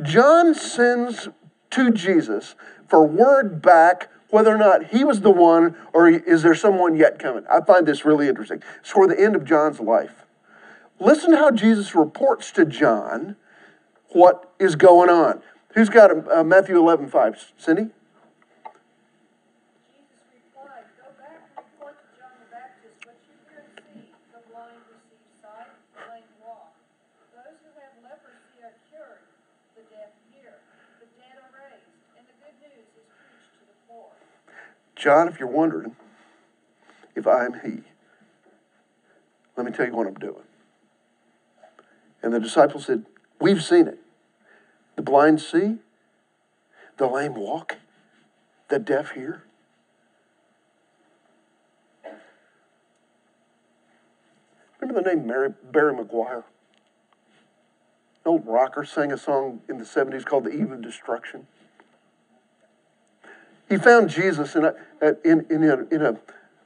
John 0.00 0.54
sends 0.54 1.30
to 1.70 1.90
Jesus 1.90 2.54
for 2.92 3.06
word 3.06 3.62
back 3.62 4.10
whether 4.28 4.54
or 4.54 4.58
not 4.58 4.90
he 4.90 5.02
was 5.02 5.22
the 5.22 5.30
one 5.30 5.74
or 5.94 6.10
is 6.10 6.42
there 6.42 6.54
someone 6.54 6.94
yet 6.94 7.18
coming. 7.18 7.42
I 7.50 7.62
find 7.62 7.86
this 7.86 8.04
really 8.04 8.28
interesting. 8.28 8.62
It's 8.80 8.90
toward 8.90 9.08
the 9.08 9.18
end 9.18 9.34
of 9.34 9.46
John's 9.46 9.80
life. 9.80 10.26
Listen 11.00 11.32
how 11.32 11.50
Jesus 11.50 11.94
reports 11.94 12.52
to 12.52 12.66
John 12.66 13.36
what 14.10 14.52
is 14.58 14.76
going 14.76 15.08
on. 15.08 15.40
Who's 15.72 15.88
got 15.88 16.30
uh, 16.30 16.44
Matthew 16.44 16.76
11, 16.76 17.08
5? 17.08 17.52
Cindy? 17.56 17.88
John, 35.02 35.26
if 35.26 35.40
you're 35.40 35.48
wondering 35.48 35.96
if 37.16 37.26
I 37.26 37.44
am 37.44 37.54
He, 37.54 37.82
let 39.56 39.66
me 39.66 39.72
tell 39.72 39.84
you 39.84 39.96
what 39.96 40.06
I'm 40.06 40.14
doing. 40.14 40.44
And 42.22 42.32
the 42.32 42.38
disciples 42.38 42.86
said, 42.86 43.04
We've 43.40 43.64
seen 43.64 43.88
it. 43.88 43.98
The 44.94 45.02
blind 45.02 45.40
see, 45.40 45.78
the 46.98 47.08
lame 47.08 47.34
walk, 47.34 47.78
the 48.68 48.78
deaf 48.78 49.10
hear. 49.10 49.42
Remember 54.80 55.02
the 55.02 55.16
name 55.16 55.26
Mary, 55.26 55.52
Barry 55.72 55.94
McGuire? 55.94 56.44
An 58.24 58.26
old 58.26 58.46
rocker 58.46 58.84
sang 58.84 59.10
a 59.10 59.18
song 59.18 59.62
in 59.68 59.78
the 59.78 59.84
70s 59.84 60.24
called 60.24 60.44
The 60.44 60.50
Eve 60.50 60.70
of 60.70 60.80
Destruction. 60.80 61.48
He 63.72 63.78
found 63.78 64.10
Jesus 64.10 64.54
in 64.54 64.66
a, 64.66 64.74
in, 65.24 65.46
in 65.48 65.64
a, 65.64 65.78
in 65.86 66.02
a, 66.02 66.18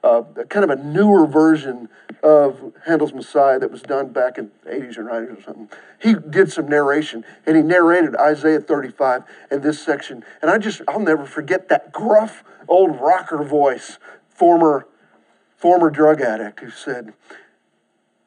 uh, 0.03 0.23
kind 0.49 0.69
of 0.69 0.71
a 0.71 0.83
newer 0.83 1.25
version 1.25 1.89
of 2.21 2.73
Handel's 2.85 3.15
Messiah 3.15 3.61
that 3.61 3.71
was 3.71 3.81
done 3.81 4.09
back 4.09 4.39
in 4.39 4.51
the 4.65 4.71
80s 4.71 4.99
or 4.99 5.05
90s 5.05 5.39
or 5.39 5.43
something. 5.43 5.69
He 6.01 6.15
did 6.15 6.51
some 6.51 6.69
narration 6.69 7.25
and 7.47 7.57
he 7.57 7.63
narrated 7.63 8.17
Isaiah 8.17 8.59
35 8.59 9.23
and 9.53 9.63
this 9.63 9.81
section. 9.81 10.25
And 10.43 10.51
I 10.51 10.59
just, 10.59 10.83
I'll 10.89 10.99
never 10.99 11.25
forget 11.25 11.69
that 11.69 11.93
gruff 11.93 12.43
old 12.67 13.01
rocker 13.01 13.45
voice, 13.45 13.99
former, 14.29 14.89
former 15.57 15.91
drug 15.91 16.21
addict 16.21 16.59
who 16.59 16.71
said, 16.71 17.13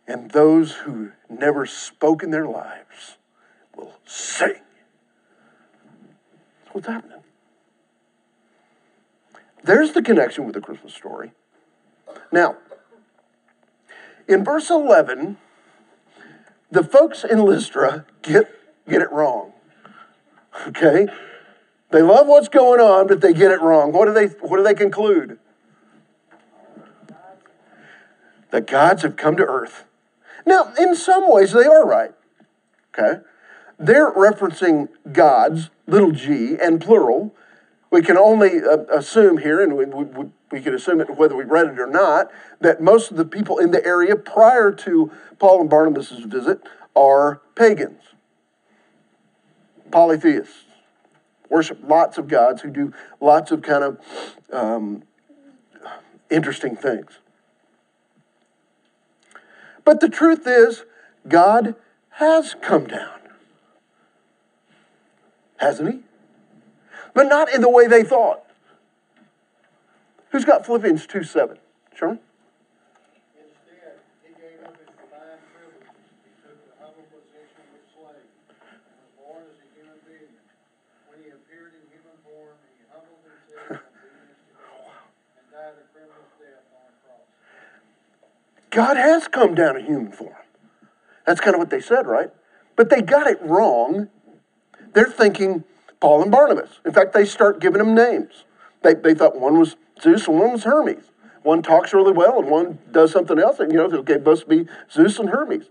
and 0.08 0.32
those 0.32 0.72
who 0.72 1.12
never 1.30 1.66
spoke 1.66 2.24
in 2.24 2.32
their 2.32 2.48
lives 2.48 3.18
will 3.76 3.96
sing. 4.06 4.62
What's 6.72 6.88
happening. 6.88 7.19
There's 9.64 9.94
the 9.94 10.02
connection 10.02 10.46
with 10.46 10.56
the 10.56 10.62
Christmas 10.62 10.94
story. 10.94 11.32
Now, 12.32 12.58
in 14.28 14.44
verse 14.44 14.70
11, 14.70 15.38
the 16.72 16.84
folks 16.84 17.24
in 17.24 17.44
Lystra 17.44 18.06
get, 18.22 18.50
get 18.88 19.02
it 19.02 19.12
wrong. 19.12 19.54
Okay? 20.68 21.08
They 21.92 22.02
love 22.02 22.28
what's 22.28 22.48
going 22.48 22.80
on, 22.80 23.08
but 23.08 23.22
they 23.22 23.34
get 23.34 23.52
it 23.52 23.62
wrong. 23.62 23.92
What 23.92 24.06
do 24.06 24.14
they, 24.14 24.28
what 24.28 24.58
do 24.58 24.64
they 24.64 24.76
conclude? 24.76 25.40
The 28.52 28.62
gods 28.62 29.04
have 29.04 29.16
come 29.16 29.36
to 29.38 29.44
earth. 29.44 29.86
Now, 30.46 30.74
in 30.78 30.96
some 30.96 31.32
ways, 31.32 31.52
they 31.52 31.66
are 31.66 31.86
right. 31.86 32.12
Okay? 32.94 33.22
They're 33.78 34.12
referencing 34.12 34.90
gods, 35.12 35.70
little 35.88 36.12
g, 36.12 36.56
and 36.62 36.82
plural, 36.82 37.34
we 37.92 38.02
can 38.02 38.18
only 38.18 38.60
uh, 38.64 38.78
assume 38.94 39.38
here, 39.40 39.62
and 39.62 39.76
we, 39.76 39.86
we, 39.86 40.30
we 40.52 40.62
can 40.62 40.76
assume 40.76 41.02
it 41.02 41.18
whether 41.18 41.36
we 41.36 41.44
read 41.44 41.68
it 41.68 41.80
or 41.80 41.88
not, 41.88 42.30
that 42.62 42.82
most 42.82 43.12
of 43.12 43.18
the 43.18 43.26
people 43.26 43.58
in 43.58 43.72
the 43.72 43.84
area 43.86 44.16
prior 44.16 44.72
to 44.72 45.12
Paul 45.40 45.62
and 45.62 45.70
Barnabas' 45.70 46.12
visit 46.12 46.62
are 46.96 47.42
pagans, 47.56 48.02
polytheists, 49.92 50.66
worship 51.50 51.80
lots 51.84 52.18
of 52.18 52.28
gods 52.28 52.62
who 52.62 52.70
do 52.70 52.94
lots 53.20 53.52
of 53.52 53.62
kind 53.64 53.84
of 53.84 53.98
um, 54.54 55.04
interesting 56.30 56.76
things. 56.76 57.20
But 59.84 60.00
the 60.00 60.10
truth 60.10 60.46
is, 60.46 60.84
God 61.28 61.76
has 62.12 62.56
come 62.62 62.86
down, 62.86 63.20
hasn't 65.58 65.94
He? 65.94 66.00
But 67.20 67.28
not 67.28 67.52
in 67.54 67.60
the 67.60 67.68
way 67.68 67.86
they 67.86 68.02
thought. 68.02 68.46
Who's 70.30 70.46
got 70.46 70.66
Philippians 70.66 71.06
2 71.06 71.26
7? 71.26 71.58
Sherman? 71.94 72.20
God 88.70 88.96
has 88.96 89.28
come 89.28 89.56
down 89.56 89.76
in 89.76 89.86
human 89.86 90.12
form. 90.14 90.32
That's 91.26 91.42
kind 91.42 91.54
of 91.54 91.60
what 91.60 91.70
they 91.70 91.82
said, 91.82 92.08
right? 92.08 92.30
But 92.78 92.90
they 92.90 93.02
got 93.02 93.28
it 93.28 93.42
wrong. 93.42 94.08
They're 94.94 95.12
thinking 95.12 95.66
Paul 96.00 96.22
and 96.24 96.32
Barnabas. 96.32 96.80
In 96.86 96.94
fact, 96.94 97.14
they 97.14 97.26
start 97.26 97.60
giving 97.60 97.80
them 97.80 97.94
names. 97.94 98.44
They, 98.84 98.94
they 98.94 99.14
thought 99.14 99.40
one 99.40 99.60
was 99.60 99.76
Zeus 100.02 100.28
and 100.28 100.40
one 100.40 100.54
was 100.54 100.64
Hermes. 100.64 101.04
One 101.44 101.62
talks 101.62 101.94
really 101.94 102.14
well 102.14 102.40
and 102.40 102.50
one 102.50 102.80
does 102.92 103.12
something 103.12 103.40
else. 103.40 103.60
And, 103.60 103.72
you 103.72 103.78
know, 103.78 103.86
okay, 104.00 104.18
must 104.18 104.48
be 104.48 104.66
Zeus 104.92 105.20
and 105.20 105.30
Hermes. 105.30 105.66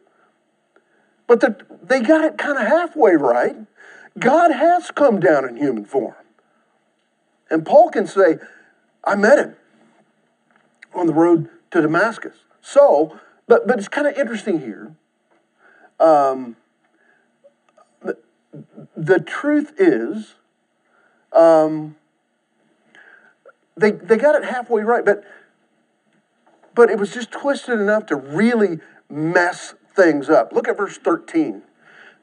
But 1.26 1.40
the, 1.40 1.56
they 1.82 2.00
got 2.00 2.24
it 2.24 2.38
kind 2.38 2.58
of 2.58 2.66
halfway 2.66 3.12
right. 3.12 3.56
God 4.18 4.50
has 4.50 4.90
come 4.90 5.20
down 5.20 5.48
in 5.48 5.56
human 5.56 5.84
form. 5.84 6.14
And 7.50 7.64
Paul 7.64 7.90
can 7.90 8.06
say, 8.06 8.38
I 9.04 9.14
met 9.14 9.38
him 9.38 9.56
on 10.94 11.06
the 11.06 11.14
road 11.14 11.48
to 11.70 11.80
Damascus. 11.80 12.36
So, 12.60 13.18
but, 13.46 13.66
but 13.66 13.78
it's 13.78 13.88
kind 13.88 14.06
of 14.06 14.16
interesting 14.18 14.60
here. 14.60 14.94
Um, 16.00 16.56
the 18.96 19.20
truth 19.20 19.72
is, 19.78 20.34
um, 21.32 21.96
they, 23.76 23.92
they 23.92 24.16
got 24.16 24.34
it 24.34 24.44
halfway 24.44 24.82
right, 24.82 25.04
but, 25.04 25.22
but 26.74 26.90
it 26.90 26.98
was 26.98 27.12
just 27.12 27.30
twisted 27.30 27.80
enough 27.80 28.06
to 28.06 28.16
really 28.16 28.80
mess 29.08 29.74
things 29.94 30.28
up. 30.28 30.52
Look 30.52 30.68
at 30.68 30.76
verse 30.76 30.98
13, 30.98 31.62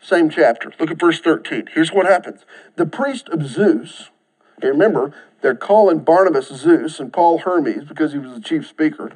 same 0.01 0.29
chapter. 0.29 0.71
Look 0.79 0.91
at 0.91 0.99
verse 0.99 1.19
13. 1.19 1.69
Here's 1.73 1.91
what 1.91 2.05
happens 2.05 2.45
The 2.75 2.85
priest 2.85 3.29
of 3.29 3.45
Zeus, 3.45 4.09
okay, 4.57 4.69
remember, 4.69 5.13
they're 5.41 5.55
calling 5.55 5.99
Barnabas 5.99 6.47
Zeus 6.47 6.99
and 6.99 7.13
Paul 7.13 7.39
Hermes 7.39 7.85
because 7.85 8.13
he 8.13 8.19
was 8.19 8.33
the 8.33 8.41
chief 8.41 8.67
speaker. 8.67 9.11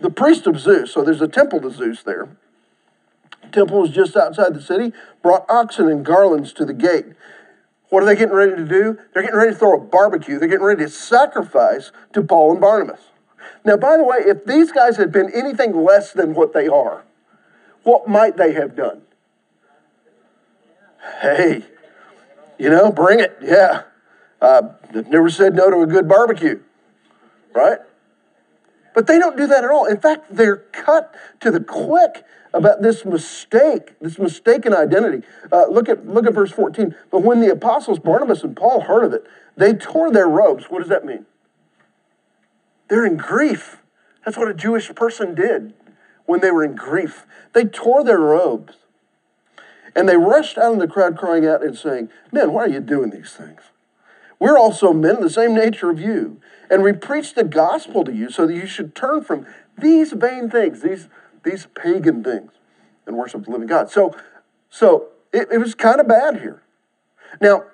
The 0.00 0.10
priest 0.10 0.46
of 0.46 0.60
Zeus, 0.60 0.92
so 0.92 1.02
there's 1.02 1.22
a 1.22 1.28
temple 1.28 1.60
to 1.62 1.70
Zeus 1.70 2.02
there 2.02 2.28
temple 3.52 3.80
was 3.80 3.90
just 3.90 4.16
outside 4.16 4.54
the 4.54 4.62
city, 4.62 4.92
brought 5.22 5.44
oxen 5.48 5.88
and 5.88 6.04
garlands 6.04 6.52
to 6.54 6.64
the 6.64 6.74
gate. 6.74 7.06
What 7.90 8.02
are 8.02 8.06
they 8.06 8.16
getting 8.16 8.34
ready 8.34 8.54
to 8.56 8.64
do? 8.64 8.98
They're 9.12 9.22
getting 9.22 9.38
ready 9.38 9.52
to 9.52 9.58
throw 9.58 9.76
a 9.76 9.80
barbecue. 9.80 10.38
They're 10.38 10.48
getting 10.48 10.64
ready 10.64 10.84
to 10.84 10.90
sacrifice 10.90 11.90
to 12.12 12.22
Paul 12.22 12.52
and 12.52 12.60
Barnabas. 12.60 13.00
Now, 13.64 13.76
by 13.76 13.96
the 13.96 14.04
way, 14.04 14.18
if 14.18 14.44
these 14.44 14.72
guys 14.72 14.96
had 14.96 15.10
been 15.10 15.30
anything 15.34 15.72
less 15.84 16.12
than 16.12 16.34
what 16.34 16.52
they 16.52 16.68
are, 16.68 17.04
what 17.82 18.08
might 18.08 18.36
they 18.36 18.52
have 18.52 18.76
done? 18.76 19.02
Hey, 21.20 21.64
you 22.58 22.68
know, 22.68 22.92
bring 22.92 23.20
it. 23.20 23.36
Yeah. 23.40 23.82
Uh, 24.40 24.62
never 25.08 25.30
said 25.30 25.54
no 25.54 25.70
to 25.70 25.80
a 25.80 25.86
good 25.86 26.08
barbecue, 26.08 26.60
right? 27.54 27.78
But 28.98 29.06
they 29.06 29.20
don't 29.20 29.36
do 29.36 29.46
that 29.46 29.62
at 29.62 29.70
all. 29.70 29.86
In 29.86 30.00
fact, 30.00 30.24
they're 30.28 30.56
cut 30.56 31.14
to 31.38 31.52
the 31.52 31.60
quick 31.60 32.24
about 32.52 32.82
this 32.82 33.04
mistake, 33.04 33.92
this 34.00 34.18
mistaken 34.18 34.74
identity. 34.74 35.24
Uh, 35.52 35.68
look 35.68 35.88
at 35.88 36.04
look 36.08 36.26
at 36.26 36.34
verse 36.34 36.50
14. 36.50 36.96
But 37.08 37.20
when 37.20 37.38
the 37.38 37.48
apostles 37.52 38.00
Barnabas 38.00 38.42
and 38.42 38.56
Paul 38.56 38.80
heard 38.80 39.04
of 39.04 39.12
it, 39.12 39.24
they 39.56 39.72
tore 39.72 40.10
their 40.10 40.26
robes. 40.26 40.64
What 40.64 40.80
does 40.80 40.88
that 40.88 41.04
mean? 41.04 41.26
They're 42.88 43.06
in 43.06 43.16
grief. 43.16 43.82
That's 44.24 44.36
what 44.36 44.48
a 44.48 44.54
Jewish 44.54 44.92
person 44.96 45.36
did 45.36 45.74
when 46.26 46.40
they 46.40 46.50
were 46.50 46.64
in 46.64 46.74
grief. 46.74 47.24
They 47.52 47.66
tore 47.66 48.02
their 48.02 48.18
robes. 48.18 48.78
And 49.94 50.08
they 50.08 50.16
rushed 50.16 50.58
out 50.58 50.72
in 50.72 50.80
the 50.80 50.88
crowd 50.88 51.16
crying 51.16 51.46
out 51.46 51.62
and 51.62 51.78
saying, 51.78 52.08
Men, 52.32 52.52
why 52.52 52.62
are 52.62 52.68
you 52.68 52.80
doing 52.80 53.10
these 53.10 53.30
things? 53.30 53.60
We're 54.38 54.58
also 54.58 54.92
men 54.92 55.16
of 55.16 55.22
the 55.22 55.30
same 55.30 55.54
nature 55.54 55.90
of 55.90 56.00
you. 56.00 56.40
And 56.70 56.82
we 56.82 56.92
preach 56.92 57.34
the 57.34 57.44
gospel 57.44 58.04
to 58.04 58.12
you 58.12 58.30
so 58.30 58.46
that 58.46 58.54
you 58.54 58.66
should 58.66 58.94
turn 58.94 59.22
from 59.22 59.46
these 59.76 60.12
vain 60.12 60.50
things, 60.50 60.82
these 60.82 61.08
these 61.44 61.66
pagan 61.74 62.22
things 62.22 62.52
and 63.06 63.16
worship 63.16 63.44
the 63.44 63.50
living 63.50 63.66
God. 63.66 63.90
So, 63.90 64.14
so 64.70 65.08
it, 65.32 65.48
it 65.50 65.58
was 65.58 65.74
kind 65.74 66.00
of 66.00 66.06
bad 66.06 66.40
here. 66.40 66.62
Now, 67.40 67.64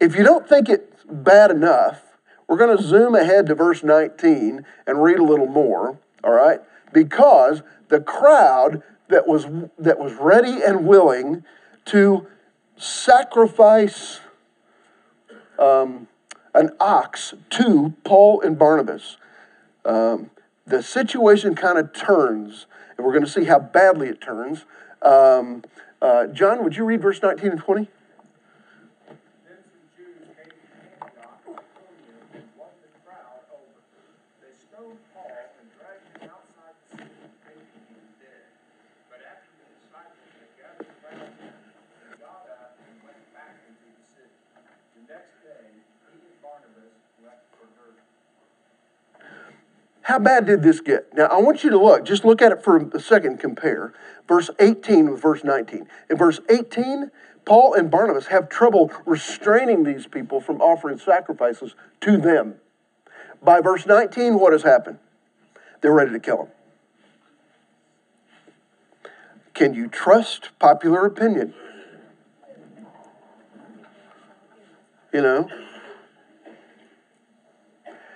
if 0.00 0.16
you 0.16 0.24
don't 0.24 0.48
think 0.48 0.68
it's 0.68 1.04
bad 1.04 1.50
enough, 1.50 2.02
we're 2.46 2.56
going 2.56 2.76
to 2.76 2.82
zoom 2.82 3.14
ahead 3.14 3.46
to 3.46 3.54
verse 3.54 3.82
19 3.82 4.64
and 4.86 5.02
read 5.02 5.18
a 5.18 5.24
little 5.24 5.46
more, 5.46 5.98
all 6.24 6.32
right? 6.32 6.60
Because 6.92 7.62
the 7.88 8.00
crowd 8.00 8.82
that 9.08 9.26
was, 9.26 9.46
that 9.78 9.98
was 9.98 10.14
ready 10.14 10.62
and 10.62 10.86
willing 10.86 11.44
to 11.86 12.26
sacrifice 12.76 14.20
um, 15.58 16.08
an 16.54 16.70
ox 16.80 17.34
to 17.50 17.94
Paul 18.04 18.40
and 18.40 18.58
Barnabas, 18.58 19.16
um, 19.84 20.30
the 20.66 20.82
situation 20.82 21.54
kind 21.54 21.78
of 21.78 21.92
turns, 21.92 22.66
and 22.96 23.06
we're 23.06 23.12
going 23.12 23.24
to 23.24 23.30
see 23.30 23.44
how 23.44 23.58
badly 23.58 24.08
it 24.08 24.20
turns. 24.20 24.64
Um, 25.02 25.64
uh, 26.02 26.26
John, 26.26 26.62
would 26.62 26.76
you 26.76 26.84
read 26.84 27.00
verse 27.00 27.22
19 27.22 27.52
and 27.52 27.60
20? 27.60 27.88
Then 27.88 29.58
some 29.64 29.80
Jews 29.96 30.28
came 30.36 30.52
to 30.52 30.66
Antioch, 31.00 31.40
Iconium, 31.48 32.28
and 32.36 32.44
won 32.58 32.70
the 32.84 32.90
crowd 33.02 33.48
over. 33.48 33.80
They 34.44 34.52
stoned 34.52 35.00
Paul 35.16 35.32
and 35.58 35.66
dragged 35.72 36.06
him 36.20 36.28
outside 36.28 36.76
the 36.92 37.00
city, 37.00 37.16
thinking 37.48 37.82
he 37.88 37.96
was 37.96 38.12
dead. 38.20 38.46
But 39.08 39.24
after 39.24 39.50
the 39.56 39.66
disciples 39.72 40.30
had 40.36 40.52
gathered 40.54 40.92
around 41.00 41.32
him, 41.40 41.54
he 41.56 42.12
got 42.20 42.44
up 42.46 42.76
and 42.78 42.94
went 43.02 43.22
back 43.32 43.56
into 43.64 43.88
the 43.88 44.04
city. 44.12 44.36
The 45.00 45.02
next 45.08 45.34
day, 45.42 45.64
he 45.72 45.80
and 45.80 46.38
Barnabas 46.44 46.94
left 47.24 47.48
for 47.58 47.66
Derbe. 47.74 47.98
How 50.08 50.18
bad 50.18 50.46
did 50.46 50.62
this 50.62 50.80
get? 50.80 51.12
Now, 51.12 51.26
I 51.26 51.38
want 51.38 51.62
you 51.62 51.68
to 51.68 51.78
look, 51.78 52.02
just 52.02 52.24
look 52.24 52.40
at 52.40 52.50
it 52.50 52.64
for 52.64 52.78
a 52.78 52.98
second, 52.98 53.40
compare 53.40 53.92
verse 54.26 54.48
18 54.58 55.10
with 55.10 55.20
verse 55.20 55.44
19. 55.44 55.86
In 56.08 56.16
verse 56.16 56.40
18, 56.48 57.10
Paul 57.44 57.74
and 57.74 57.90
Barnabas 57.90 58.28
have 58.28 58.48
trouble 58.48 58.90
restraining 59.04 59.84
these 59.84 60.06
people 60.06 60.40
from 60.40 60.62
offering 60.62 60.96
sacrifices 60.96 61.74
to 62.00 62.16
them. 62.16 62.54
By 63.42 63.60
verse 63.60 63.84
19, 63.84 64.40
what 64.40 64.54
has 64.54 64.62
happened? 64.62 64.98
They're 65.82 65.92
ready 65.92 66.12
to 66.12 66.20
kill 66.20 66.44
him. 66.44 66.48
Can 69.52 69.74
you 69.74 69.88
trust 69.88 70.58
popular 70.58 71.04
opinion? 71.04 71.52
You 75.12 75.20
know? 75.20 75.50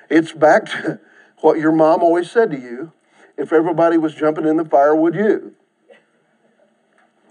It's 0.08 0.32
back 0.32 0.64
to 0.70 0.98
what 1.42 1.58
your 1.58 1.72
mom 1.72 2.02
always 2.02 2.30
said 2.30 2.50
to 2.50 2.58
you 2.58 2.92
if 3.36 3.52
everybody 3.52 3.98
was 3.98 4.14
jumping 4.14 4.46
in 4.46 4.56
the 4.56 4.64
fire, 4.64 4.94
would 4.94 5.14
you? 5.14 5.54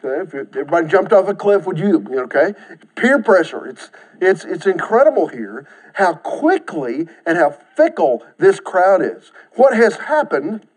Okay, 0.04 0.22
if 0.24 0.34
everybody 0.34 0.88
jumped 0.88 1.14
off 1.14 1.28
a 1.28 1.36
cliff, 1.36 1.66
would 1.68 1.78
you? 1.78 2.04
Okay, 2.12 2.54
peer 2.96 3.22
pressure. 3.22 3.68
It's 3.68 3.92
it's 4.20 4.44
it's 4.44 4.66
incredible 4.66 5.28
here 5.28 5.68
how 5.94 6.14
quickly 6.14 7.08
and 7.26 7.38
how 7.38 7.52
fickle 7.76 8.26
this 8.38 8.60
crowd 8.60 9.02
is. 9.02 9.32
What 9.56 9.76
has 9.76 9.98
happened 9.98 10.68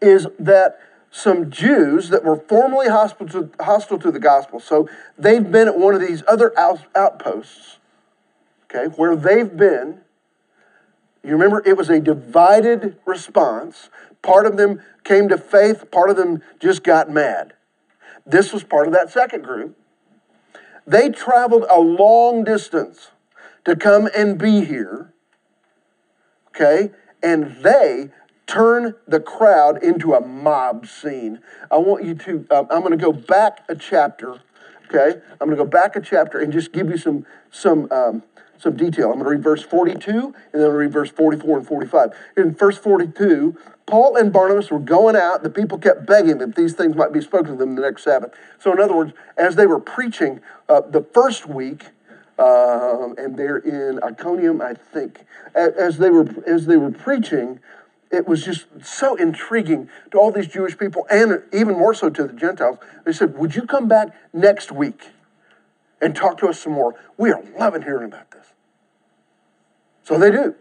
is 0.00 0.26
that 0.38 0.78
some 1.10 1.50
Jews 1.50 2.08
that 2.08 2.24
were 2.24 2.36
formerly 2.36 2.88
hostile 2.88 3.28
to, 3.28 3.50
hostile 3.60 3.98
to 4.00 4.10
the 4.10 4.18
gospel, 4.18 4.58
so 4.58 4.88
they've 5.16 5.50
been 5.50 5.68
at 5.68 5.78
one 5.78 5.94
of 5.94 6.00
these 6.00 6.24
other 6.26 6.52
outposts, 6.58 7.78
okay, 8.64 8.92
where 8.96 9.14
they've 9.14 9.56
been. 9.56 10.00
You 11.24 11.32
remember, 11.32 11.62
it 11.64 11.76
was 11.76 11.88
a 11.88 12.00
divided 12.00 12.98
response. 13.06 13.88
Part 14.22 14.46
of 14.46 14.56
them 14.56 14.82
came 15.04 15.28
to 15.30 15.38
faith, 15.38 15.90
part 15.90 16.10
of 16.10 16.16
them 16.16 16.42
just 16.60 16.84
got 16.84 17.10
mad. 17.10 17.54
This 18.26 18.52
was 18.52 18.62
part 18.62 18.86
of 18.86 18.92
that 18.92 19.10
second 19.10 19.42
group. 19.42 19.76
They 20.86 21.08
traveled 21.08 21.64
a 21.70 21.80
long 21.80 22.44
distance 22.44 23.10
to 23.64 23.74
come 23.74 24.08
and 24.14 24.38
be 24.38 24.64
here, 24.64 25.14
okay? 26.48 26.90
And 27.22 27.56
they 27.62 28.10
turn 28.46 28.94
the 29.08 29.20
crowd 29.20 29.82
into 29.82 30.12
a 30.12 30.20
mob 30.20 30.86
scene. 30.86 31.40
I 31.70 31.78
want 31.78 32.04
you 32.04 32.14
to, 32.14 32.46
um, 32.50 32.66
I'm 32.70 32.80
going 32.80 32.90
to 32.90 33.02
go 33.02 33.12
back 33.12 33.64
a 33.70 33.74
chapter, 33.74 34.40
okay? 34.86 35.20
I'm 35.40 35.48
going 35.48 35.56
to 35.56 35.64
go 35.64 35.64
back 35.64 35.96
a 35.96 36.00
chapter 36.00 36.38
and 36.38 36.52
just 36.52 36.72
give 36.72 36.90
you 36.90 36.98
some, 36.98 37.24
some, 37.50 37.90
um, 37.90 38.22
some 38.58 38.76
detail. 38.76 39.06
I'm 39.06 39.14
going 39.14 39.24
to 39.24 39.30
read 39.30 39.42
verse 39.42 39.62
42 39.62 40.10
and 40.10 40.34
then 40.52 40.62
I'll 40.62 40.70
read 40.70 40.92
verse 40.92 41.10
44 41.10 41.58
and 41.58 41.66
45. 41.66 42.10
In 42.36 42.54
verse 42.54 42.78
42, 42.78 43.56
Paul 43.86 44.16
and 44.16 44.32
Barnabas 44.32 44.70
were 44.70 44.78
going 44.78 45.16
out. 45.16 45.42
The 45.42 45.50
people 45.50 45.78
kept 45.78 46.06
begging 46.06 46.38
that 46.38 46.56
these 46.56 46.72
things 46.72 46.96
might 46.96 47.12
be 47.12 47.20
spoken 47.20 47.52
to 47.52 47.56
them 47.56 47.74
the 47.74 47.82
next 47.82 48.04
Sabbath. 48.04 48.32
So, 48.58 48.72
in 48.72 48.80
other 48.80 48.96
words, 48.96 49.12
as 49.36 49.56
they 49.56 49.66
were 49.66 49.80
preaching 49.80 50.40
uh, 50.68 50.80
the 50.80 51.02
first 51.02 51.46
week, 51.46 51.86
um, 52.38 53.14
and 53.18 53.36
they're 53.36 53.58
in 53.58 54.02
Iconium, 54.02 54.60
I 54.60 54.74
think, 54.74 55.24
as 55.54 55.98
they 55.98 56.10
were 56.10 56.26
as 56.46 56.66
they 56.66 56.76
were 56.76 56.90
preaching, 56.90 57.60
it 58.10 58.26
was 58.26 58.44
just 58.44 58.66
so 58.82 59.14
intriguing 59.14 59.88
to 60.10 60.18
all 60.18 60.32
these 60.32 60.48
Jewish 60.48 60.76
people, 60.76 61.06
and 61.10 61.42
even 61.52 61.78
more 61.78 61.94
so 61.94 62.10
to 62.10 62.24
the 62.24 62.32
Gentiles. 62.32 62.78
They 63.04 63.12
said, 63.12 63.38
"Would 63.38 63.54
you 63.54 63.62
come 63.62 63.86
back 63.86 64.08
next 64.32 64.72
week 64.72 65.10
and 66.00 66.16
talk 66.16 66.38
to 66.38 66.48
us 66.48 66.58
some 66.58 66.72
more? 66.72 66.96
We 67.16 67.30
are 67.30 67.42
loving 67.56 67.82
hearing 67.82 68.06
about 68.06 68.32
this." 68.32 68.33
So 70.04 70.18
they 70.18 70.30
do. 70.30 70.54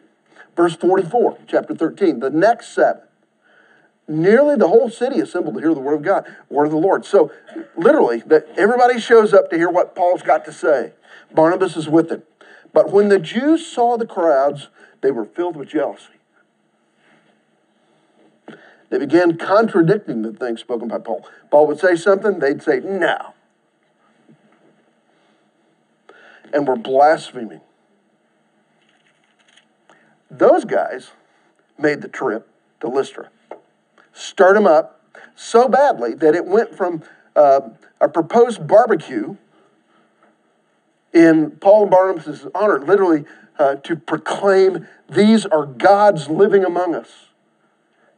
Verse 0.56 0.76
44, 0.76 1.38
chapter 1.48 1.76
13. 1.76 2.20
The 2.20 2.30
next 2.30 2.70
Sabbath, 2.74 3.04
nearly 4.08 4.56
the 4.56 4.68
whole 4.68 4.90
city 4.90 5.20
assembled 5.20 5.56
to 5.56 5.62
hear 5.62 5.74
the 5.74 5.80
word 5.80 5.96
of 5.96 6.02
God, 6.02 6.26
word 6.50 6.66
of 6.66 6.72
the 6.72 6.78
Lord. 6.78 7.06
So 7.06 7.32
literally, 7.76 8.24
that 8.28 8.48
everybody 8.58 9.00
shows 9.00 9.34
up 9.34 9.50
to 9.50 9.58
hear 9.58 9.70
what 9.70 9.96
Paul's 9.96 10.22
got 10.22 10.46
to 10.46 10.52
say. 10.52 10.94
Barnabas 11.34 11.76
is 11.76 11.90
with 11.90 12.10
them. 12.10 12.24
But 12.72 12.92
when 12.92 13.10
the 13.10 13.20
Jews 13.20 13.66
saw 13.66 13.98
the 13.98 14.08
crowds, 14.08 14.70
they 15.02 15.12
were 15.12 15.26
filled 15.26 15.56
with 15.56 15.70
jealousy. 15.70 16.08
They 18.90 19.00
began 19.00 19.38
contradicting 19.38 20.22
the 20.22 20.32
things 20.32 20.60
spoken 20.60 20.88
by 20.88 21.00
Paul. 21.00 21.28
Paul 21.50 21.68
would 21.68 21.80
say 21.80 21.96
something, 21.96 22.40
they'd 22.40 22.62
say, 22.62 22.80
no. 22.80 23.34
And 26.54 26.68
were 26.68 26.76
blaspheming. 26.76 27.62
Those 30.44 30.66
guys 30.66 31.12
made 31.80 32.02
the 32.02 32.10
trip 32.10 32.50
to 32.82 32.90
Lystra, 32.90 33.30
stirred 34.12 34.58
them 34.58 34.68
up 34.68 35.02
so 35.38 35.70
badly 35.70 36.16
that 36.16 36.36
it 36.36 36.46
went 36.46 36.76
from 36.76 37.02
uh, 37.34 37.62
a 38.02 38.10
proposed 38.10 38.68
barbecue 38.68 39.38
in 41.14 41.52
Paul 41.52 41.84
and 41.84 41.92
Barnabas' 41.92 42.46
honor, 42.54 42.84
literally 42.84 43.24
uh, 43.58 43.76
to 43.76 43.96
proclaim, 43.96 44.86
These 45.10 45.46
are 45.46 45.66
God's 45.66 46.28
living 46.28 46.66
among 46.66 46.94
us. 46.94 47.28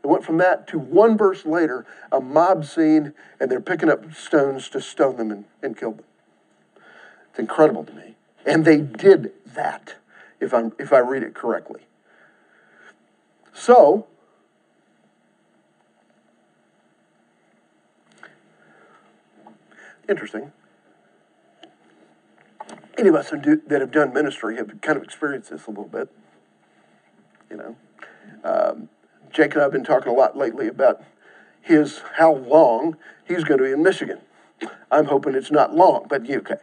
It 0.04 0.08
went 0.08 0.24
from 0.24 0.38
that 0.38 0.68
to 0.70 0.80
one 0.80 1.20
verse 1.20 1.46
later, 1.46 1.86
a 2.12 2.20
mob 2.20 2.66
scene, 2.66 3.14
and 3.40 3.52
they're 3.52 3.62
picking 3.62 3.92
up 3.92 4.16
stones 4.16 4.68
to 4.70 4.82
stone 4.82 5.18
them 5.18 5.30
and, 5.30 5.46
and 5.62 5.78
kill 5.78 5.92
them. 5.92 6.06
It's 7.30 7.38
incredible 7.38 7.84
to 7.84 7.94
me. 7.94 8.16
And 8.48 8.66
they 8.66 8.82
did 8.82 9.32
that, 9.54 9.94
if, 10.40 10.56
I'm, 10.56 10.74
if 10.80 10.92
I 10.92 10.98
read 10.98 11.22
it 11.22 11.36
correctly. 11.36 11.82
So, 13.56 14.06
interesting. 20.10 20.52
Any 22.98 23.10
of 23.10 23.16
us 23.16 23.32
do, 23.42 23.62
that 23.68 23.80
have 23.80 23.92
done 23.92 24.14
ministry 24.14 24.58
have 24.58 24.70
kind 24.82 24.98
of 24.98 25.04
experienced 25.04 25.50
this 25.52 25.66
a 25.68 25.70
little 25.70 25.88
bit. 25.88 26.10
You 27.50 27.58
know, 27.58 27.76
um, 28.44 28.90
Jake 29.32 29.54
and 29.54 29.62
I 29.62 29.64
have 29.64 29.72
been 29.72 29.86
talking 29.86 30.12
a 30.12 30.16
lot 30.16 30.38
lately 30.38 30.68
about 30.68 31.02
his 31.62 32.02
how 32.18 32.34
long 32.34 32.98
he's 33.26 33.46
going 33.46 33.60
to 33.60 33.64
be 33.64 33.72
in 33.72 33.82
Michigan. 33.82 34.20
I'm 34.92 35.06
hoping 35.06 35.34
it's 35.34 35.52
not 35.52 35.74
long, 35.74 36.08
but 36.10 36.30
okay. 36.30 36.58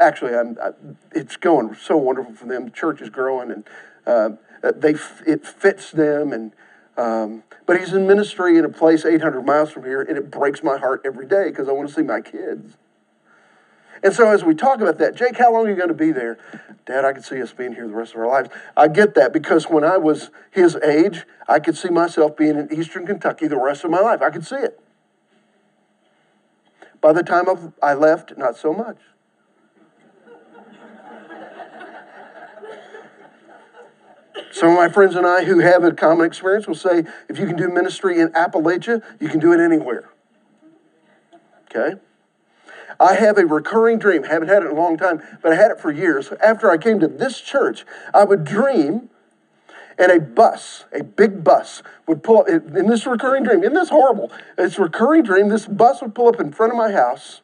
Actually, 0.00 0.34
I'm, 0.34 0.58
I, 0.60 0.70
it's 1.12 1.36
going 1.36 1.76
so 1.80 1.96
wonderful 1.96 2.34
for 2.34 2.46
them. 2.46 2.64
The 2.64 2.70
church 2.70 3.00
is 3.00 3.08
growing, 3.08 3.52
and 3.52 3.64
uh, 4.06 4.30
they 4.72 4.94
it 5.26 5.46
fits 5.46 5.90
them. 5.90 6.32
And 6.32 6.52
um, 6.96 7.42
but 7.66 7.80
he's 7.80 7.92
in 7.92 8.06
ministry 8.06 8.58
in 8.58 8.64
a 8.64 8.68
place 8.68 9.04
800 9.04 9.42
miles 9.42 9.70
from 9.70 9.84
here, 9.84 10.02
and 10.02 10.16
it 10.16 10.30
breaks 10.30 10.62
my 10.62 10.76
heart 10.78 11.02
every 11.04 11.26
day 11.26 11.46
because 11.46 11.68
I 11.68 11.72
want 11.72 11.88
to 11.88 11.94
see 11.94 12.02
my 12.02 12.20
kids. 12.20 12.76
And 14.02 14.12
so 14.12 14.30
as 14.30 14.44
we 14.44 14.54
talk 14.54 14.82
about 14.82 14.98
that, 14.98 15.14
Jake, 15.14 15.38
how 15.38 15.52
long 15.52 15.66
are 15.66 15.70
you 15.70 15.76
going 15.76 15.88
to 15.88 15.94
be 15.94 16.12
there? 16.12 16.38
Dad, 16.84 17.06
I 17.06 17.14
could 17.14 17.24
see 17.24 17.40
us 17.40 17.52
being 17.52 17.72
here 17.72 17.88
the 17.88 17.94
rest 17.94 18.12
of 18.12 18.20
our 18.20 18.28
lives. 18.28 18.50
I 18.76 18.88
get 18.88 19.14
that 19.14 19.32
because 19.32 19.70
when 19.70 19.82
I 19.82 19.96
was 19.96 20.30
his 20.50 20.76
age, 20.76 21.24
I 21.48 21.58
could 21.58 21.76
see 21.76 21.88
myself 21.88 22.36
being 22.36 22.58
in 22.58 22.68
eastern 22.70 23.06
Kentucky 23.06 23.46
the 23.48 23.58
rest 23.58 23.82
of 23.82 23.90
my 23.90 24.00
life. 24.00 24.20
I 24.20 24.28
could 24.28 24.44
see 24.44 24.56
it. 24.56 24.78
By 27.00 27.14
the 27.14 27.22
time 27.22 27.46
I 27.82 27.94
left, 27.94 28.36
not 28.36 28.58
so 28.58 28.74
much. 28.74 28.98
Some 34.54 34.68
of 34.68 34.76
my 34.76 34.88
friends 34.88 35.16
and 35.16 35.26
I 35.26 35.42
who 35.42 35.58
have 35.58 35.82
a 35.82 35.90
common 35.90 36.24
experience 36.24 36.68
will 36.68 36.76
say 36.76 37.02
if 37.28 37.40
you 37.40 37.46
can 37.48 37.56
do 37.56 37.68
ministry 37.68 38.20
in 38.20 38.28
Appalachia, 38.28 39.02
you 39.18 39.28
can 39.28 39.40
do 39.40 39.52
it 39.52 39.58
anywhere. 39.58 40.10
Okay? 41.64 42.00
I 43.00 43.14
have 43.14 43.36
a 43.36 43.46
recurring 43.46 43.98
dream. 43.98 44.22
Haven't 44.22 44.46
had 44.46 44.62
it 44.62 44.66
in 44.66 44.70
a 44.70 44.80
long 44.80 44.96
time, 44.96 45.20
but 45.42 45.50
I 45.50 45.56
had 45.56 45.72
it 45.72 45.80
for 45.80 45.90
years. 45.90 46.30
After 46.40 46.70
I 46.70 46.78
came 46.78 47.00
to 47.00 47.08
this 47.08 47.40
church, 47.40 47.84
I 48.14 48.22
would 48.22 48.44
dream 48.44 49.10
and 49.98 50.12
a 50.12 50.20
bus, 50.20 50.84
a 50.92 51.02
big 51.02 51.42
bus, 51.42 51.82
would 52.06 52.22
pull 52.22 52.42
up 52.42 52.48
in 52.48 52.86
this 52.86 53.06
recurring 53.06 53.42
dream. 53.42 53.64
Isn't 53.64 53.74
this 53.74 53.88
horrible? 53.88 54.30
This 54.56 54.78
recurring 54.78 55.24
dream, 55.24 55.48
this 55.48 55.66
bus 55.66 56.00
would 56.00 56.14
pull 56.14 56.28
up 56.28 56.38
in 56.38 56.52
front 56.52 56.70
of 56.70 56.78
my 56.78 56.92
house, 56.92 57.40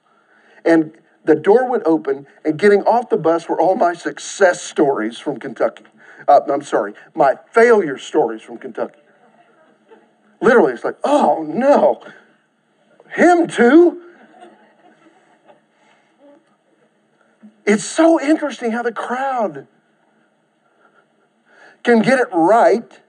and 0.64 0.92
the 1.25 1.35
door 1.35 1.68
would 1.68 1.85
open, 1.85 2.29
and 2.44 2.57
getting 2.57 2.83
off 2.83 3.09
the 3.09 3.16
bus 3.16 3.49
were 3.49 3.61
all 3.61 3.75
my 3.75 3.94
success 3.94 4.62
stories 4.62 5.18
from 5.18 5.40
Kentucky. 5.40 5.85
Uh, 6.30 6.40
I'm 6.48 6.62
sorry, 6.62 6.94
my 7.12 7.34
failure 7.50 7.98
stories 7.98 8.40
from 8.40 8.56
Kentucky. 8.56 9.00
Literally, 10.40 10.72
it's 10.72 10.84
like, 10.84 10.94
oh 11.02 11.42
no, 11.42 12.00
him 13.12 13.48
too? 13.48 14.00
It's 17.66 17.82
so 17.82 18.20
interesting 18.20 18.70
how 18.70 18.84
the 18.84 18.92
crowd 18.92 19.66
can 21.82 22.00
get 22.00 22.20
it 22.20 22.28
right 22.32 23.00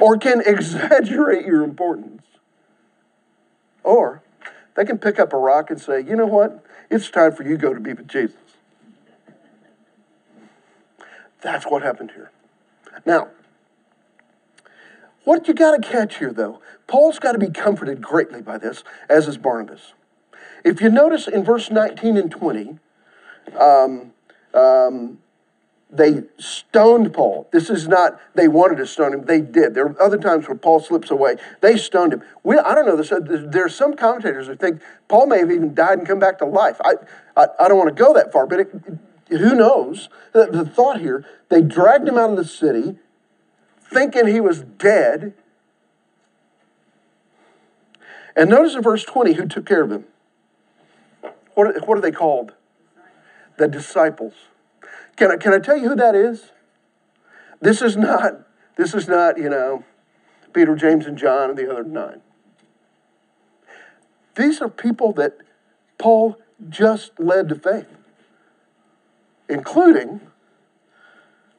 or 0.00 0.16
can 0.16 0.40
exaggerate 0.46 1.44
your 1.44 1.62
importance. 1.62 2.22
Or 3.84 4.22
they 4.76 4.86
can 4.86 4.96
pick 4.96 5.18
up 5.18 5.34
a 5.34 5.36
rock 5.36 5.70
and 5.70 5.78
say, 5.78 6.00
you 6.00 6.16
know 6.16 6.26
what? 6.26 6.64
It's 6.90 7.10
time 7.10 7.32
for 7.32 7.42
you 7.42 7.58
to 7.58 7.62
go 7.62 7.74
to 7.74 7.80
be 7.80 7.92
with 7.92 8.08
Jesus. 8.08 8.45
That's 11.46 11.64
what 11.64 11.84
happened 11.84 12.10
here. 12.10 12.32
Now, 13.06 13.28
what 15.22 15.46
you 15.46 15.54
got 15.54 15.80
to 15.80 15.88
catch 15.88 16.18
here, 16.18 16.32
though, 16.32 16.60
Paul's 16.88 17.20
got 17.20 17.32
to 17.32 17.38
be 17.38 17.50
comforted 17.50 18.02
greatly 18.02 18.42
by 18.42 18.58
this, 18.58 18.82
as 19.08 19.28
is 19.28 19.38
Barnabas. 19.38 19.92
If 20.64 20.80
you 20.80 20.90
notice 20.90 21.28
in 21.28 21.44
verse 21.44 21.70
19 21.70 22.16
and 22.16 22.32
20, 22.32 22.80
um, 23.60 24.12
um, 24.54 25.18
they 25.88 26.24
stoned 26.36 27.14
Paul. 27.14 27.48
This 27.52 27.70
is 27.70 27.86
not 27.86 28.20
they 28.34 28.48
wanted 28.48 28.78
to 28.78 28.86
stone 28.86 29.14
him, 29.14 29.26
they 29.26 29.40
did. 29.40 29.72
There 29.74 29.86
are 29.86 30.02
other 30.02 30.18
times 30.18 30.48
where 30.48 30.56
Paul 30.56 30.80
slips 30.80 31.12
away. 31.12 31.36
They 31.60 31.76
stoned 31.76 32.12
him. 32.12 32.24
We, 32.42 32.58
I 32.58 32.74
don't 32.74 32.86
know, 32.86 32.96
this, 32.96 33.10
there 33.10 33.64
are 33.64 33.68
some 33.68 33.94
commentators 33.94 34.48
who 34.48 34.56
think 34.56 34.82
Paul 35.06 35.26
may 35.26 35.38
have 35.38 35.52
even 35.52 35.74
died 35.74 35.98
and 35.98 36.08
come 36.08 36.18
back 36.18 36.38
to 36.38 36.44
life. 36.44 36.80
I, 36.84 36.94
I, 37.36 37.46
I 37.60 37.68
don't 37.68 37.78
want 37.78 37.96
to 37.96 38.02
go 38.02 38.12
that 38.14 38.32
far, 38.32 38.48
but 38.48 38.58
it, 38.58 38.74
who 39.28 39.54
knows? 39.54 40.08
The, 40.32 40.64
thought 40.64 41.00
here, 41.00 41.24
they 41.48 41.60
dragged 41.60 42.08
him 42.08 42.16
out 42.16 42.30
of 42.30 42.36
the 42.36 42.44
city 42.44 42.98
thinking 43.90 44.26
he 44.26 44.40
was 44.40 44.62
dead. 44.62 45.34
And 48.36 48.50
notice 48.50 48.74
in 48.74 48.82
verse 48.82 49.04
20 49.04 49.34
who 49.34 49.46
took 49.46 49.66
care 49.66 49.82
of 49.82 49.90
him. 49.90 50.04
What, 51.54 51.88
what 51.88 51.98
are 51.98 52.02
they 52.02 52.12
called? 52.12 52.52
The 53.56 53.66
disciples. 53.66 54.34
Can 55.16 55.30
I, 55.30 55.36
can 55.36 55.54
I 55.54 55.58
tell 55.58 55.76
you 55.76 55.88
who 55.88 55.96
that 55.96 56.14
is? 56.14 56.52
This 57.60 57.80
is 57.80 57.96
not, 57.96 58.46
this 58.76 58.94
is 58.94 59.08
not, 59.08 59.38
you 59.38 59.48
know, 59.48 59.84
Peter, 60.52 60.76
James, 60.76 61.06
and 61.06 61.16
John 61.16 61.50
and 61.50 61.58
the 61.58 61.70
other 61.70 61.84
nine. 61.84 62.20
These 64.36 64.60
are 64.60 64.68
people 64.68 65.12
that 65.14 65.38
Paul 65.98 66.36
just 66.68 67.18
led 67.18 67.48
to 67.48 67.54
faith, 67.54 67.86
including, 69.48 70.20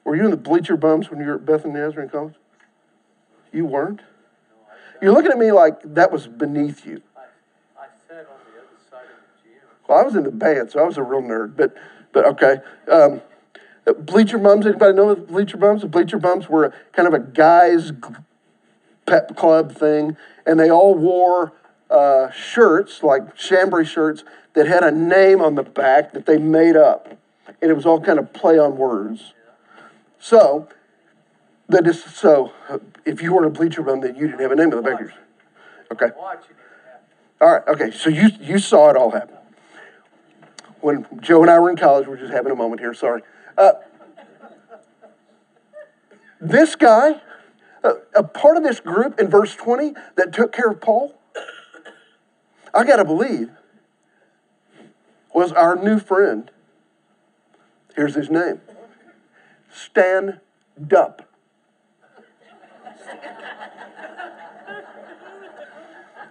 were 0.04 0.16
you 0.16 0.26
in 0.26 0.32
the 0.32 0.38
bleacher 0.38 0.78
bums 0.78 1.10
when 1.10 1.20
you 1.20 1.28
were 1.28 1.36
at 1.36 1.46
Bethany 1.46 1.74
Nazarene 1.74 2.10
College? 2.10 2.36
You 3.52 3.66
weren't? 3.66 4.02
You're 5.02 5.14
looking 5.14 5.32
at 5.32 5.38
me 5.38 5.52
like 5.52 5.82
that 5.94 6.12
was 6.12 6.28
beneath 6.28 6.86
you. 6.86 7.02
Well, 9.88 10.00
I 10.00 10.04
was 10.04 10.16
in 10.16 10.24
the 10.24 10.32
band, 10.32 10.72
so 10.72 10.80
I 10.80 10.84
was 10.84 10.98
a 10.98 11.04
real 11.04 11.22
nerd, 11.22 11.56
but, 11.56 11.74
but 12.12 12.26
okay. 12.26 12.58
Um, 12.92 13.22
Bleacher 14.00 14.38
Bums, 14.38 14.66
anybody 14.66 14.94
know 14.94 15.16
the 15.16 15.22
Bleacher 15.22 15.58
Bums? 15.58 15.82
The 15.82 15.88
Bleacher 15.88 16.18
Bums 16.18 16.50
were 16.50 16.74
kind 16.92 17.08
of 17.08 17.14
a 17.14 17.20
guys' 17.20 17.94
pep 19.06 19.36
club 19.38 19.74
thing, 19.74 20.18
and 20.46 20.60
they 20.60 20.70
all 20.70 20.94
wore 20.96 21.54
uh, 21.90 22.30
shirts, 22.32 23.02
like 23.02 23.36
chambray 23.36 23.86
shirts, 23.86 24.26
that 24.54 24.68
had 24.68 24.84
a 24.84 24.92
name 24.92 25.40
on 25.40 25.56
the 25.56 25.64
back 25.64 26.12
that 26.14 26.26
they 26.26 26.38
made 26.38 26.76
up. 26.76 27.18
And 27.62 27.72
it 27.72 27.74
was 27.74 27.86
all 27.86 28.02
kind 28.02 28.20
of 28.20 28.34
play 28.34 28.58
on 28.60 28.78
words. 28.78 29.34
So, 30.20 30.68
that 31.70 31.88
is, 31.88 32.04
so 32.04 32.54
if 33.06 33.22
you 33.22 33.34
weren't 33.34 33.48
a 33.48 33.50
Bleacher 33.50 33.82
Bum, 33.82 34.02
then 34.02 34.16
you 34.16 34.28
didn't 34.28 34.42
have 34.42 34.52
a 34.52 34.56
name 34.56 34.72
of 34.72 34.84
the 34.84 34.90
yours. 34.90 35.14
Okay. 35.92 36.08
Watching 36.18 36.52
it 36.52 36.58
happen. 36.86 37.06
All 37.42 37.54
right. 37.54 37.68
Okay. 37.68 37.92
So 37.92 38.10
you 38.10 38.30
you 38.42 38.60
saw 38.60 38.90
it 38.90 38.98
all 38.98 39.12
happen. 39.12 39.38
When 40.82 41.06
Joe 41.22 41.42
and 41.42 41.50
I 41.50 41.60
were 41.60 41.70
in 41.70 41.78
college, 41.78 42.08
we're 42.08 42.18
just 42.18 42.32
having 42.32 42.52
a 42.52 42.56
moment 42.56 42.82
here. 42.82 42.94
Sorry. 42.94 43.22
Uh, 43.58 43.74
this 46.40 46.76
guy, 46.76 47.22
uh, 47.84 47.94
a 48.16 48.24
part 48.24 48.58
of 48.58 48.64
this 48.64 48.80
group 48.80 49.20
in 49.20 49.28
verse 49.28 49.56
20 49.56 49.94
that 50.16 50.34
took 50.34 50.52
care 50.52 50.70
of 50.70 50.80
Paul, 50.80 51.20
I 52.74 52.84
got 52.84 52.98
to 52.98 53.06
believe, 53.06 53.50
was 55.34 55.52
our 55.52 55.76
new 55.76 55.98
friend. 56.00 56.52
Here's 57.98 58.14
his 58.14 58.30
name 58.30 58.62
Stand 59.74 60.40
Up. 60.96 61.24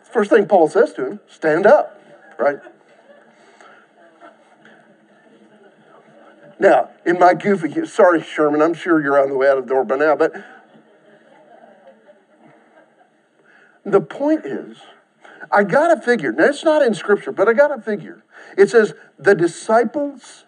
First 0.04 0.30
thing 0.30 0.46
Paul 0.46 0.68
says 0.68 0.94
to 0.94 1.06
him, 1.06 1.20
stand 1.28 1.66
up, 1.66 2.00
right? 2.38 2.58
Now, 6.58 6.88
in 7.04 7.18
my 7.18 7.34
goofy, 7.34 7.84
sorry, 7.84 8.22
Sherman, 8.22 8.62
I'm 8.62 8.72
sure 8.72 9.02
you're 9.02 9.20
on 9.20 9.28
the 9.28 9.36
way 9.36 9.48
out 9.48 9.58
of 9.58 9.66
the 9.66 9.74
door 9.74 9.84
by 9.84 9.96
now, 9.96 10.16
but 10.16 10.32
the 13.84 14.00
point 14.00 14.46
is, 14.46 14.78
I 15.52 15.64
got 15.64 15.94
to 15.94 16.00
figure, 16.00 16.32
now 16.32 16.44
it's 16.44 16.64
not 16.64 16.80
in 16.80 16.94
scripture, 16.94 17.32
but 17.32 17.46
I 17.46 17.52
got 17.52 17.68
to 17.68 17.82
figure. 17.82 18.24
It 18.56 18.70
says, 18.70 18.94
the 19.18 19.34
disciples 19.34 20.45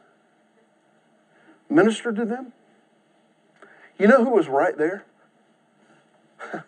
ministered 1.69 2.17
to 2.17 2.25
them. 2.25 2.53
You 3.99 4.07
know 4.07 4.25
who 4.25 4.31
was 4.31 4.49
right 4.49 4.77
there? 4.77 5.05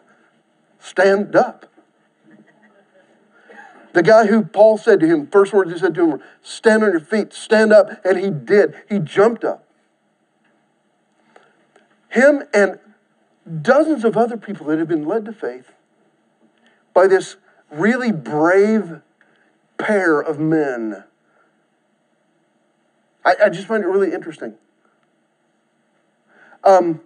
Stand 0.79 1.37
up. 1.37 1.67
The 3.93 4.03
guy 4.03 4.27
who 4.27 4.45
Paul 4.45 4.79
said 4.79 5.01
to 5.01 5.07
him, 5.07 5.27
first 5.27 5.53
words 5.53 5.73
he 5.73 5.79
said 5.79 5.95
to 5.97 6.11
him 6.13 6.23
Stand 6.43 6.85
on 6.85 6.93
your 6.93 7.01
feet, 7.01 7.33
stand 7.33 7.73
up. 7.73 8.05
And 8.05 8.19
he 8.19 8.31
did. 8.31 8.75
He 8.89 8.99
jumped 8.99 9.45
up. 9.45 9.67
Him 12.09 12.45
and 12.55 12.79
dozens 13.63 14.05
of 14.05 14.17
other 14.17 14.37
people 14.37 14.67
that 14.67 14.79
had 14.79 14.89
been 14.89 15.05
led 15.05 15.25
to 15.25 15.33
faith 15.33 15.73
by 16.95 17.07
this 17.07 17.37
really 17.71 18.13
brave 18.13 19.01
pair 19.79 20.21
of 20.21 20.39
men. 20.39 21.05
I, 23.25 23.35
I 23.45 23.49
just 23.49 23.67
find 23.67 23.83
it 23.83 23.87
really 23.87 24.13
interesting. 24.13 24.55
Um, 26.65 27.01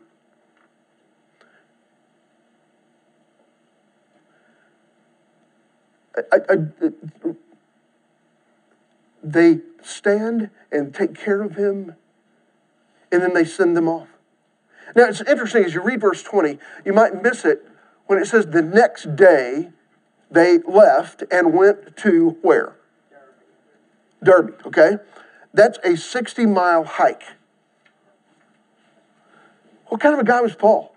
I, 6.32 6.38
I, 6.48 6.56
they 9.22 9.60
stand 9.82 10.50
and 10.70 10.94
take 10.94 11.14
care 11.14 11.42
of 11.42 11.56
him, 11.56 11.94
and 13.10 13.22
then 13.22 13.34
they 13.34 13.44
send 13.44 13.76
them 13.76 13.88
off. 13.88 14.08
Now, 14.94 15.04
it's 15.04 15.20
interesting 15.22 15.64
as 15.64 15.74
you 15.74 15.82
read 15.82 16.00
verse 16.00 16.22
20, 16.22 16.58
you 16.84 16.92
might 16.92 17.22
miss 17.22 17.44
it 17.44 17.66
when 18.06 18.18
it 18.18 18.26
says 18.26 18.46
the 18.46 18.62
next 18.62 19.16
day 19.16 19.70
they 20.30 20.58
left 20.58 21.24
and 21.30 21.52
went 21.52 21.96
to 21.98 22.36
where? 22.42 22.76
Derbe, 24.22 24.54
okay? 24.66 24.98
That's 25.52 25.78
a 25.84 25.96
60 25.96 26.46
mile 26.46 26.84
hike. 26.84 27.22
What 29.88 30.00
kind 30.00 30.14
of 30.14 30.20
a 30.20 30.24
guy 30.24 30.40
was 30.40 30.54
Paul? 30.54 30.94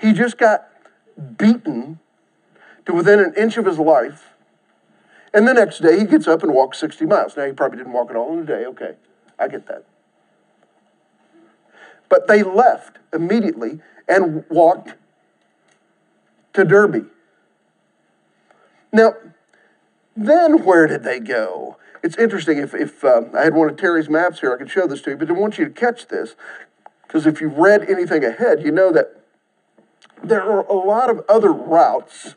He 0.00 0.12
just 0.12 0.38
got 0.38 0.68
beaten 1.38 1.98
to 2.84 2.92
within 2.92 3.18
an 3.20 3.34
inch 3.36 3.56
of 3.56 3.66
his 3.66 3.78
life. 3.78 4.30
And 5.34 5.46
the 5.46 5.54
next 5.54 5.80
day 5.80 5.98
he 5.98 6.04
gets 6.04 6.26
up 6.28 6.42
and 6.42 6.52
walks 6.52 6.78
60 6.78 7.04
miles. 7.06 7.36
Now 7.36 7.46
he 7.46 7.52
probably 7.52 7.78
didn't 7.78 7.92
walk 7.92 8.10
it 8.10 8.16
all 8.16 8.32
in 8.32 8.40
a 8.40 8.46
day. 8.46 8.64
Okay, 8.66 8.94
I 9.38 9.48
get 9.48 9.66
that. 9.68 9.84
But 12.08 12.28
they 12.28 12.42
left 12.42 12.98
immediately 13.12 13.80
and 14.08 14.44
walked 14.48 14.94
to 16.52 16.64
Derbe. 16.64 17.08
Now, 18.92 19.14
then 20.16 20.64
where 20.64 20.86
did 20.86 21.02
they 21.02 21.20
go? 21.20 21.76
It's 22.02 22.16
interesting. 22.16 22.58
If, 22.58 22.74
if 22.74 23.04
um, 23.04 23.30
I 23.36 23.42
had 23.42 23.54
one 23.54 23.68
of 23.68 23.76
Terry's 23.76 24.08
maps 24.08 24.40
here, 24.40 24.54
I 24.54 24.56
could 24.56 24.70
show 24.70 24.86
this 24.86 25.02
to 25.02 25.10
you, 25.10 25.16
but 25.16 25.28
I 25.28 25.32
want 25.32 25.58
you 25.58 25.64
to 25.64 25.70
catch 25.70 26.06
this. 26.08 26.36
Because 27.06 27.26
if 27.26 27.40
you've 27.40 27.56
read 27.56 27.88
anything 27.88 28.24
ahead, 28.24 28.62
you 28.64 28.70
know 28.70 28.92
that 28.92 29.20
there 30.22 30.42
are 30.42 30.66
a 30.66 30.74
lot 30.74 31.10
of 31.10 31.22
other 31.28 31.52
routes 31.52 32.34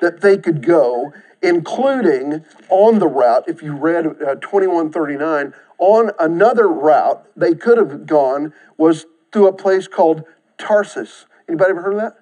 that 0.00 0.20
they 0.20 0.36
could 0.36 0.64
go 0.64 1.12
including 1.44 2.42
on 2.70 2.98
the 2.98 3.06
route, 3.06 3.44
if 3.46 3.62
you 3.62 3.76
read 3.76 4.06
uh, 4.06 4.34
2139, 4.36 5.52
on 5.78 6.10
another 6.18 6.66
route 6.68 7.24
they 7.36 7.54
could 7.54 7.76
have 7.76 8.06
gone 8.06 8.52
was 8.78 9.04
through 9.30 9.46
a 9.46 9.52
place 9.52 9.86
called 9.86 10.24
Tarsus. 10.56 11.26
Anybody 11.46 11.70
ever 11.70 11.82
heard 11.82 11.94
of 11.94 12.00
that? 12.00 12.16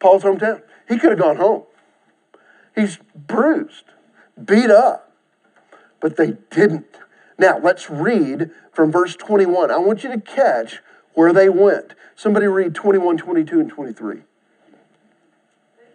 Paul's 0.00 0.22
hometown. 0.24 0.62
He 0.88 0.98
could 0.98 1.10
have 1.10 1.18
gone 1.18 1.36
home. 1.36 1.64
He's 2.74 2.98
bruised, 3.14 3.84
beat 4.42 4.70
up, 4.70 5.12
but 6.00 6.16
they 6.16 6.32
didn't. 6.50 6.86
Now, 7.38 7.58
let's 7.58 7.90
read 7.90 8.50
from 8.72 8.92
verse 8.92 9.16
21. 9.16 9.70
I 9.70 9.78
want 9.78 10.04
you 10.04 10.10
to 10.10 10.20
catch 10.20 10.80
where 11.14 11.32
they 11.32 11.48
went. 11.48 11.94
Somebody 12.14 12.46
read 12.46 12.74
21, 12.74 13.18
22, 13.18 13.60
and 13.60 13.70
23. 13.70 14.14
They 14.14 14.22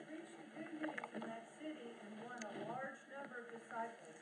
preached 0.04 0.36
the 0.36 0.44
good 0.52 0.68
news 0.84 1.00
in 1.16 1.22
that 1.24 1.48
city 1.64 1.96
and 1.96 2.12
won 2.28 2.44
a 2.44 2.52
large 2.68 3.00
number 3.08 3.40
of 3.40 3.48
disciples. 3.56 4.20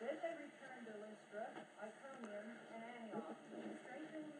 Then 0.00 0.16
they 0.24 0.34
returned 0.40 0.88
to 0.88 0.94
Lystra, 1.04 1.44
Iconium, 1.84 2.48
and 2.72 3.12
Antioch, 3.12 3.36
strengthening 3.84 4.32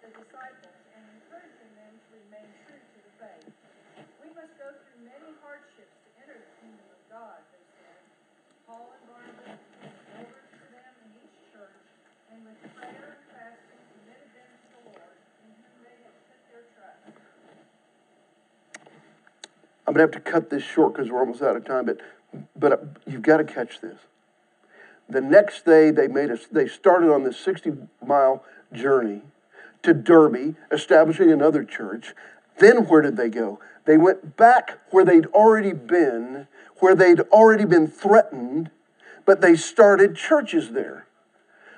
the 0.00 0.10
disciples 0.16 0.80
and 0.96 1.04
encouraging 1.12 1.72
them 1.76 1.92
to 1.92 2.08
remain 2.24 2.48
true 2.64 2.80
to 2.80 2.98
the 3.04 3.12
faith. 3.20 3.52
We 4.24 4.32
must 4.32 4.56
go 4.56 4.72
through 4.72 5.04
many 5.04 5.28
hardships 5.44 5.92
to 5.92 6.08
enter 6.24 6.40
the 6.40 6.52
kingdom 6.56 6.88
of 6.88 7.00
God, 7.12 7.44
they 7.52 7.60
said. 7.76 8.00
Paul 8.64 8.96
and 8.96 9.04
Barnabas 9.06 9.60
became 9.76 9.92
elders 10.16 10.48
for 10.56 10.66
them 10.72 10.92
in 11.04 11.20
each 11.20 11.36
church, 11.54 11.80
and 12.34 12.42
with 12.42 12.58
prayer 12.74 13.14
and 13.14 13.22
fasting 13.30 13.78
committed 13.94 14.30
them 14.34 14.50
to 14.50 14.66
the 14.74 14.80
Lord, 14.90 15.16
in 15.46 15.54
whom 15.54 15.86
they 15.86 15.96
had 16.02 16.16
put 16.26 16.40
their 16.50 16.66
trust. 16.74 17.14
I'm 19.86 19.94
gonna 19.94 20.02
have 20.02 20.10
to 20.12 20.20
cut 20.20 20.50
this 20.50 20.62
short 20.62 20.94
because 20.94 21.10
we're 21.10 21.20
almost 21.20 21.42
out 21.42 21.56
of 21.56 21.64
time, 21.64 21.86
but 21.86 22.00
but 22.58 22.72
uh, 22.72 22.76
you've 23.06 23.22
got 23.22 23.38
to 23.38 23.44
catch 23.44 23.80
this. 23.80 23.96
The 25.08 25.20
next 25.20 25.64
day, 25.64 25.90
they 25.90 26.08
made 26.08 26.30
us. 26.30 26.46
They 26.50 26.66
started 26.66 27.12
on 27.12 27.22
this 27.22 27.38
60 27.38 27.72
mile 28.04 28.44
journey 28.72 29.22
to 29.82 29.94
Derbe, 29.94 30.56
establishing 30.72 31.30
another 31.30 31.62
church. 31.62 32.14
Then 32.58 32.86
where 32.88 33.02
did 33.02 33.16
they 33.16 33.28
go? 33.28 33.60
They 33.84 33.96
went 33.96 34.36
back 34.36 34.80
where 34.90 35.04
they'd 35.04 35.26
already 35.26 35.72
been, 35.72 36.48
where 36.80 36.96
they'd 36.96 37.20
already 37.20 37.64
been 37.64 37.86
threatened, 37.86 38.70
but 39.24 39.40
they 39.40 39.54
started 39.54 40.16
churches 40.16 40.72
there. 40.72 41.06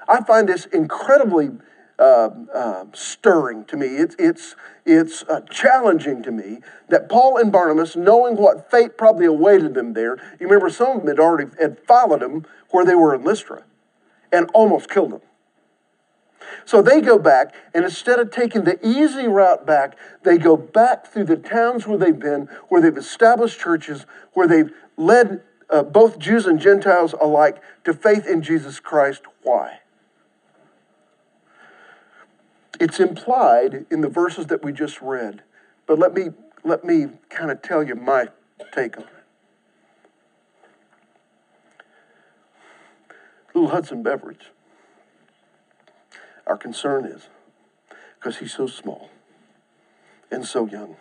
I 0.09 0.23
find 0.25 0.49
this 0.49 0.65
incredibly 0.67 1.51
uh, 1.99 2.31
uh, 2.55 2.85
stirring 2.93 3.65
to 3.67 3.77
me. 3.77 3.87
It's, 3.87 4.15
it's, 4.19 4.57
it's 4.87 5.25
uh, 5.25 5.41
challenging 5.51 6.23
to 6.23 6.31
me 6.31 6.59
that 6.89 7.09
Paul 7.09 7.39
and 7.39 7.51
Barnabas, 7.51 7.97
knowing 7.97 8.37
what 8.37 8.71
fate 8.71 8.97
probably 8.97 9.27
awaited 9.27 9.75
them 9.75 9.95
there, 9.95 10.17
you 10.39 10.47
remember 10.47 10.71
some 10.71 10.93
of 10.93 10.99
them 10.99 11.09
had 11.09 11.19
already 11.19 11.51
had 11.61 11.79
followed 11.87 12.21
them 12.21 12.47
where 12.71 12.85
they 12.85 12.95
were 12.95 13.15
in 13.15 13.25
Lystra 13.25 13.65
and 14.33 14.49
almost 14.55 14.89
killed 14.89 15.13
them. 15.13 15.21
So 16.65 16.83
they 16.83 17.01
go 17.01 17.19
back, 17.19 17.55
and 17.75 17.85
instead 17.85 18.19
of 18.19 18.31
taking 18.31 18.65
the 18.65 18.79
easy 18.87 19.27
route 19.27 19.67
back, 19.67 19.97
they 20.23 20.39
go 20.39 20.57
back 20.57 21.07
through 21.07 21.25
the 21.25 21.37
towns 21.37 21.87
where 21.87 21.99
they've 21.99 22.19
been, 22.19 22.49
where 22.69 22.81
they've 22.81 22.97
established 22.97 23.59
churches, 23.59 24.07
where 24.35 24.47
they've 24.47 24.71
led 24.97 25.43
uh, 25.71 25.83
both 25.83 26.19
Jews 26.19 26.47
and 26.47 26.61
Gentiles 26.61 27.15
alike 27.21 27.61
to 27.85 27.93
faith 27.93 28.27
in 28.27 28.43
Jesus 28.43 28.81
Christ. 28.81 29.23
Why? 29.43 29.81
It's 32.81 33.01
implied 33.01 33.87
in 33.91 34.01
the 34.03 34.09
verses 34.09 34.47
that 34.47 34.63
we 34.63 34.73
just 34.73 35.01
read, 35.01 35.43
but 35.87 35.99
let 35.99 36.15
me 36.15 36.31
let 36.65 36.85
me 36.85 37.09
kind 37.29 37.51
of 37.51 37.63
tell 37.63 37.83
you 37.83 37.95
my 37.95 38.29
take 38.73 38.97
on 38.97 39.05
it. 39.05 39.11
Little 43.55 43.71
Hudson 43.71 44.03
Beverage. 44.03 44.51
Our 46.47 46.57
concern 46.57 47.05
is 47.05 47.29
because 48.19 48.39
he's 48.39 48.55
so 48.55 48.67
small 48.67 49.11
and 50.31 50.45
so 50.45 50.67
young. 50.67 50.97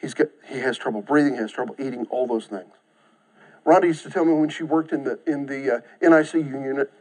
He's 0.00 0.14
got 0.14 0.28
he 0.46 0.58
has 0.58 0.76
trouble 0.76 1.00
breathing, 1.00 1.34
he 1.34 1.40
has 1.40 1.52
trouble 1.52 1.74
eating, 1.78 2.06
all 2.10 2.26
those 2.26 2.46
things. 2.46 2.72
Rhonda 3.64 3.84
used 3.84 4.04
to 4.04 4.10
tell 4.10 4.24
me 4.24 4.32
when 4.34 4.50
she 4.50 4.62
worked 4.62 4.92
in 4.92 5.04
the 5.04 5.18
in 5.26 5.46
the 5.46 5.76
uh, 5.76 5.80
NICU 6.02 6.64
unit 6.64 6.92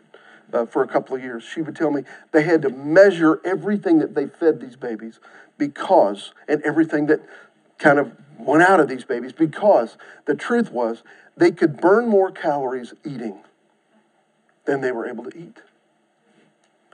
uh, 0.53 0.65
for 0.65 0.84
a 0.84 0.88
couple 0.88 1.15
of 1.15 1.23
years, 1.23 1.43
she 1.43 1.62
would 1.62 1.75
tell 1.75 1.91
me 1.91 2.03
they 2.31 2.43
had 2.43 2.62
to 2.62 2.69
measure 2.69 3.41
everything 3.43 3.99
that 3.99 4.15
they 4.15 4.27
fed 4.27 4.60
these 4.60 4.75
babies 4.75 5.19
because, 5.58 6.34
and 6.47 6.62
everything 6.63 7.08
that 7.08 7.21
kind 7.77 7.99
of 7.99 8.12
went 8.38 8.63
out 8.63 8.79
of 8.79 8.88
these 8.88 9.03
babies 9.03 9.34
because 9.34 9.97
the 10.25 10.36
truth 10.36 10.71
was 10.71 11.03
they 11.38 11.51
could 11.51 11.77
burn 11.77 12.08
more 12.08 12.31
calories 12.31 12.93
eating 13.05 13.39
than 14.65 14.81
they 14.81 14.91
were 14.91 15.08
able 15.08 15.23
to 15.23 15.38
eat. 15.38 15.62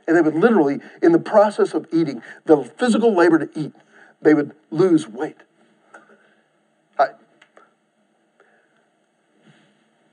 And 0.08 0.18
they 0.18 0.22
would 0.22 0.36
literally, 0.36 0.80
in 1.02 1.12
the 1.12 1.20
process 1.20 1.74
of 1.74 1.88
eating, 1.92 2.22
the 2.46 2.64
physical 2.64 3.16
labor 3.16 3.46
to 3.46 3.60
eat, 3.60 3.74
they 4.22 4.34
would 4.34 4.52
lose 4.70 5.08
weight. 5.08 5.38
I, 6.98 7.10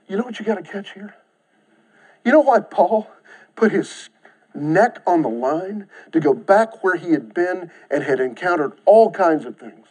you 0.07 0.17
know 0.17 0.23
what 0.23 0.39
you 0.39 0.45
got 0.45 0.55
to 0.55 0.63
catch 0.63 0.93
here? 0.93 1.15
You 2.23 2.31
know 2.31 2.41
why 2.41 2.59
Paul 2.59 3.09
put 3.59 3.73
his 3.73 4.09
neck 4.55 5.01
on 5.05 5.21
the 5.21 5.29
line 5.29 5.87
to 6.13 6.19
go 6.19 6.33
back 6.33 6.81
where 6.81 6.95
he 6.95 7.11
had 7.11 7.33
been 7.33 7.69
and 7.91 8.03
had 8.03 8.19
encountered 8.19 8.71
all 8.85 9.11
kinds 9.11 9.45
of 9.45 9.57
things 9.57 9.87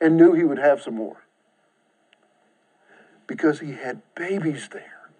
and 0.00 0.16
knew 0.16 0.32
he 0.32 0.44
would 0.44 0.58
have 0.58 0.80
some 0.80 0.94
more? 0.94 1.24
Because 3.26 3.58
he 3.58 3.72
had 3.72 4.02
babies 4.14 4.68
there. 4.72 5.10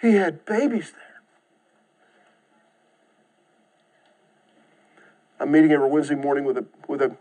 He 0.00 0.14
had 0.14 0.44
babies 0.44 0.92
there. 0.92 1.20
I'm 5.40 5.50
meeting 5.50 5.72
every 5.72 5.88
Wednesday 5.88 6.14
morning 6.14 6.44
with 6.44 6.58
a 6.58 6.66
with 6.86 7.02
a 7.02 7.16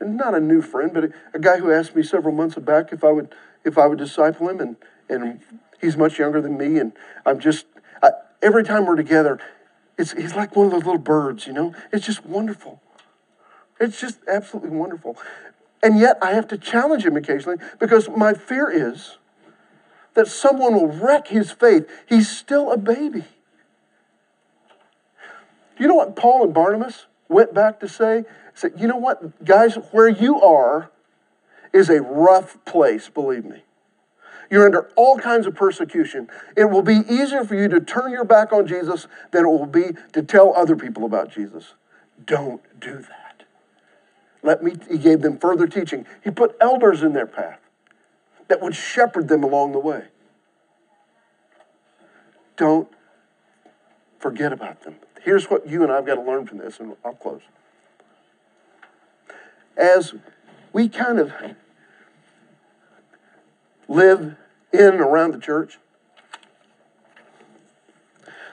not 0.00 0.34
a 0.34 0.40
new 0.40 0.62
friend, 0.62 0.92
but 0.92 1.04
a, 1.04 1.12
a, 1.34 1.38
guy 1.38 1.58
who 1.58 1.70
asked 1.70 1.94
me 1.94 2.02
several 2.02 2.34
months 2.34 2.56
back 2.56 2.92
if 2.92 3.04
I 3.04 3.12
would 3.12 3.34
if 3.64 3.78
I 3.78 3.86
would 3.86 3.98
disciple 3.98 4.48
him, 4.48 4.60
and 4.60 4.76
and 5.08 5.40
he's 5.80 5.96
much 5.96 6.18
younger 6.18 6.40
than 6.40 6.56
me, 6.56 6.78
and 6.78 6.92
I'm 7.26 7.38
just 7.38 7.66
every 8.42 8.64
time 8.64 8.86
we're 8.86 8.96
together, 8.96 9.38
it's 9.96 10.12
he's 10.12 10.34
like 10.34 10.56
one 10.56 10.66
of 10.66 10.72
those 10.72 10.84
little 10.84 10.98
birds, 10.98 11.46
you 11.46 11.52
know. 11.52 11.74
It's 11.92 12.04
just 12.04 12.24
wonderful. 12.26 12.82
It's 13.80 14.00
just 14.00 14.18
absolutely 14.28 14.76
wonderful, 14.76 15.16
and 15.82 15.98
yet 15.98 16.18
I 16.20 16.32
have 16.32 16.48
to 16.48 16.58
challenge 16.58 17.04
him 17.04 17.16
occasionally 17.16 17.58
because 17.78 18.08
my 18.08 18.34
fear 18.34 18.70
is 18.70 19.18
that 20.14 20.28
someone 20.28 20.74
will 20.74 20.88
wreck 20.88 21.28
his 21.28 21.50
faith. 21.50 21.88
He's 22.06 22.30
still 22.30 22.70
a 22.70 22.76
baby. 22.76 23.24
You 25.78 25.88
know 25.88 25.94
what 25.94 26.16
Paul 26.16 26.44
and 26.44 26.54
Barnabas 26.54 27.06
went 27.28 27.54
back 27.54 27.80
to 27.80 27.88
say? 27.88 28.24
Said, 28.54 28.74
you 28.76 28.86
know 28.86 28.96
what, 28.96 29.44
guys, 29.44 29.76
where 29.90 30.08
you 30.08 30.40
are 30.40 30.90
is 31.72 31.88
a 31.88 32.02
rough 32.02 32.62
place, 32.64 33.08
believe 33.08 33.44
me. 33.44 33.62
You're 34.52 34.66
under 34.66 34.90
all 34.96 35.16
kinds 35.16 35.46
of 35.46 35.54
persecution. 35.54 36.28
It 36.58 36.66
will 36.66 36.82
be 36.82 37.00
easier 37.08 37.42
for 37.42 37.54
you 37.54 37.68
to 37.68 37.80
turn 37.80 38.12
your 38.12 38.26
back 38.26 38.52
on 38.52 38.66
Jesus 38.66 39.06
than 39.30 39.46
it 39.46 39.48
will 39.48 39.64
be 39.64 39.92
to 40.12 40.22
tell 40.22 40.54
other 40.54 40.76
people 40.76 41.06
about 41.06 41.32
Jesus. 41.32 41.72
Don't 42.26 42.60
do 42.78 42.96
that. 42.98 43.44
Let 44.42 44.62
me, 44.62 44.74
he 44.90 44.98
gave 44.98 45.22
them 45.22 45.38
further 45.38 45.66
teaching. 45.66 46.04
He 46.22 46.30
put 46.30 46.54
elders 46.60 47.02
in 47.02 47.14
their 47.14 47.26
path 47.26 47.60
that 48.48 48.60
would 48.60 48.74
shepherd 48.74 49.28
them 49.28 49.42
along 49.42 49.72
the 49.72 49.78
way. 49.78 50.08
Don't 52.58 52.88
forget 54.18 54.52
about 54.52 54.82
them. 54.82 54.96
Here's 55.22 55.46
what 55.46 55.66
you 55.66 55.82
and 55.82 55.90
I've 55.90 56.04
got 56.04 56.16
to 56.16 56.22
learn 56.22 56.46
from 56.46 56.58
this, 56.58 56.78
and 56.78 56.94
I'll 57.02 57.14
close. 57.14 57.40
As 59.78 60.12
we 60.74 60.90
kind 60.90 61.18
of 61.18 61.32
live 63.88 64.36
in 64.72 64.80
and 64.80 65.00
around 65.00 65.32
the 65.32 65.38
church, 65.38 65.78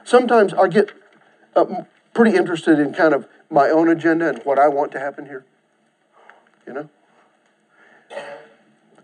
sometimes 0.03 0.53
I 0.53 0.67
get 0.67 0.91
uh, 1.55 1.83
pretty 2.13 2.35
interested 2.35 2.79
in 2.79 2.93
kind 2.93 3.13
of 3.13 3.27
my 3.49 3.69
own 3.69 3.89
agenda 3.89 4.29
and 4.29 4.43
what 4.43 4.59
I 4.59 4.67
want 4.67 4.91
to 4.93 4.99
happen 4.99 5.25
here. 5.25 5.45
You 6.67 6.73
know? 6.73 6.89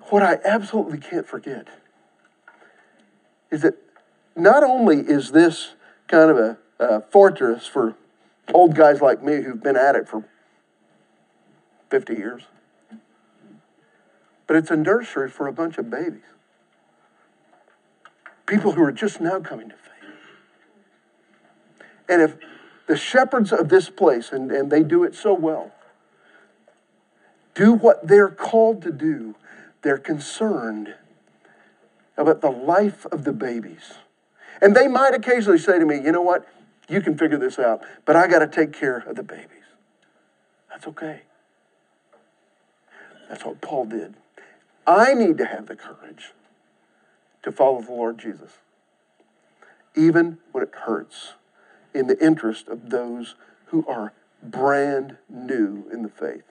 What 0.10 0.22
I 0.22 0.38
absolutely 0.46 1.00
can't 1.00 1.26
forget 1.26 1.68
is 3.50 3.62
that 3.62 3.76
not 4.36 4.64
only 4.64 4.98
is 4.98 5.32
this 5.32 5.74
kind 6.08 6.30
of 6.30 6.38
a, 6.38 6.58
a 6.80 7.02
fortress 7.02 7.66
for 7.66 7.96
old 8.54 8.76
guys 8.76 9.02
like 9.02 9.24
me 9.24 9.42
who've 9.42 9.62
been 9.64 9.78
at 9.78 9.96
it 9.96 10.08
for 10.08 10.26
50 11.90 12.14
years, 12.14 12.44
but 14.48 14.56
it's 14.56 14.70
a 14.70 14.76
nursery 14.76 15.30
for 15.30 15.48
a 15.48 15.54
bunch 15.54 15.78
of 15.78 15.90
babies. 15.90 16.22
People 18.46 18.74
who 18.74 18.84
are 18.84 18.92
just 18.92 19.20
now 19.20 19.40
coming 19.40 19.70
to 19.70 19.76
faith. 19.76 20.10
And 22.08 22.22
if 22.22 22.36
the 22.88 22.96
shepherds 22.96 23.52
of 23.52 23.70
this 23.70 23.90
place, 23.90 24.32
and, 24.32 24.52
and 24.52 24.72
they 24.72 24.84
do 24.84 25.04
it 25.04 25.16
so 25.16 25.34
well, 25.34 25.72
do 27.56 27.74
what 27.74 28.08
they're 28.08 28.30
called 28.30 28.82
to 28.84 28.92
do, 28.92 29.36
they're 29.82 29.98
concerned 29.98 30.96
about 32.18 32.42
the 32.42 32.52
life 32.52 33.06
of 33.08 33.24
the 33.24 33.34
babies. 33.34 33.94
And 34.62 34.76
they 34.76 34.88
might 34.88 35.14
occasionally 35.14 35.58
say 35.58 35.80
to 35.80 35.86
me, 35.86 35.96
you 35.96 36.12
know 36.12 36.22
what? 36.22 36.48
You 36.88 37.02
can 37.02 37.18
figure 37.18 37.38
this 37.38 37.58
out, 37.58 37.82
but 38.06 38.16
I 38.16 38.28
got 38.28 38.40
to 38.40 38.48
take 38.48 38.72
care 38.72 38.98
of 38.98 39.16
the 39.16 39.24
babies. 39.24 39.50
That's 40.70 40.88
okay. 40.88 41.22
That's 43.28 43.44
what 43.44 43.60
Paul 43.62 43.86
did. 43.86 44.14
I 44.86 45.14
need 45.14 45.38
to 45.40 45.46
have 45.46 45.66
the 45.66 45.76
courage 45.76 46.32
to 47.46 47.52
follow 47.52 47.80
the 47.80 47.92
Lord 47.92 48.18
Jesus, 48.18 48.52
even 49.96 50.40
when 50.52 50.64
it 50.64 50.74
hurts, 50.74 51.34
in 51.94 52.08
the 52.08 52.22
interest 52.22 52.68
of 52.68 52.90
those 52.90 53.36
who 53.68 53.86
are 53.88 54.14
brand 54.44 55.18
new 55.30 55.88
in 55.94 56.02
the 56.02 56.10
faith. 56.10 56.44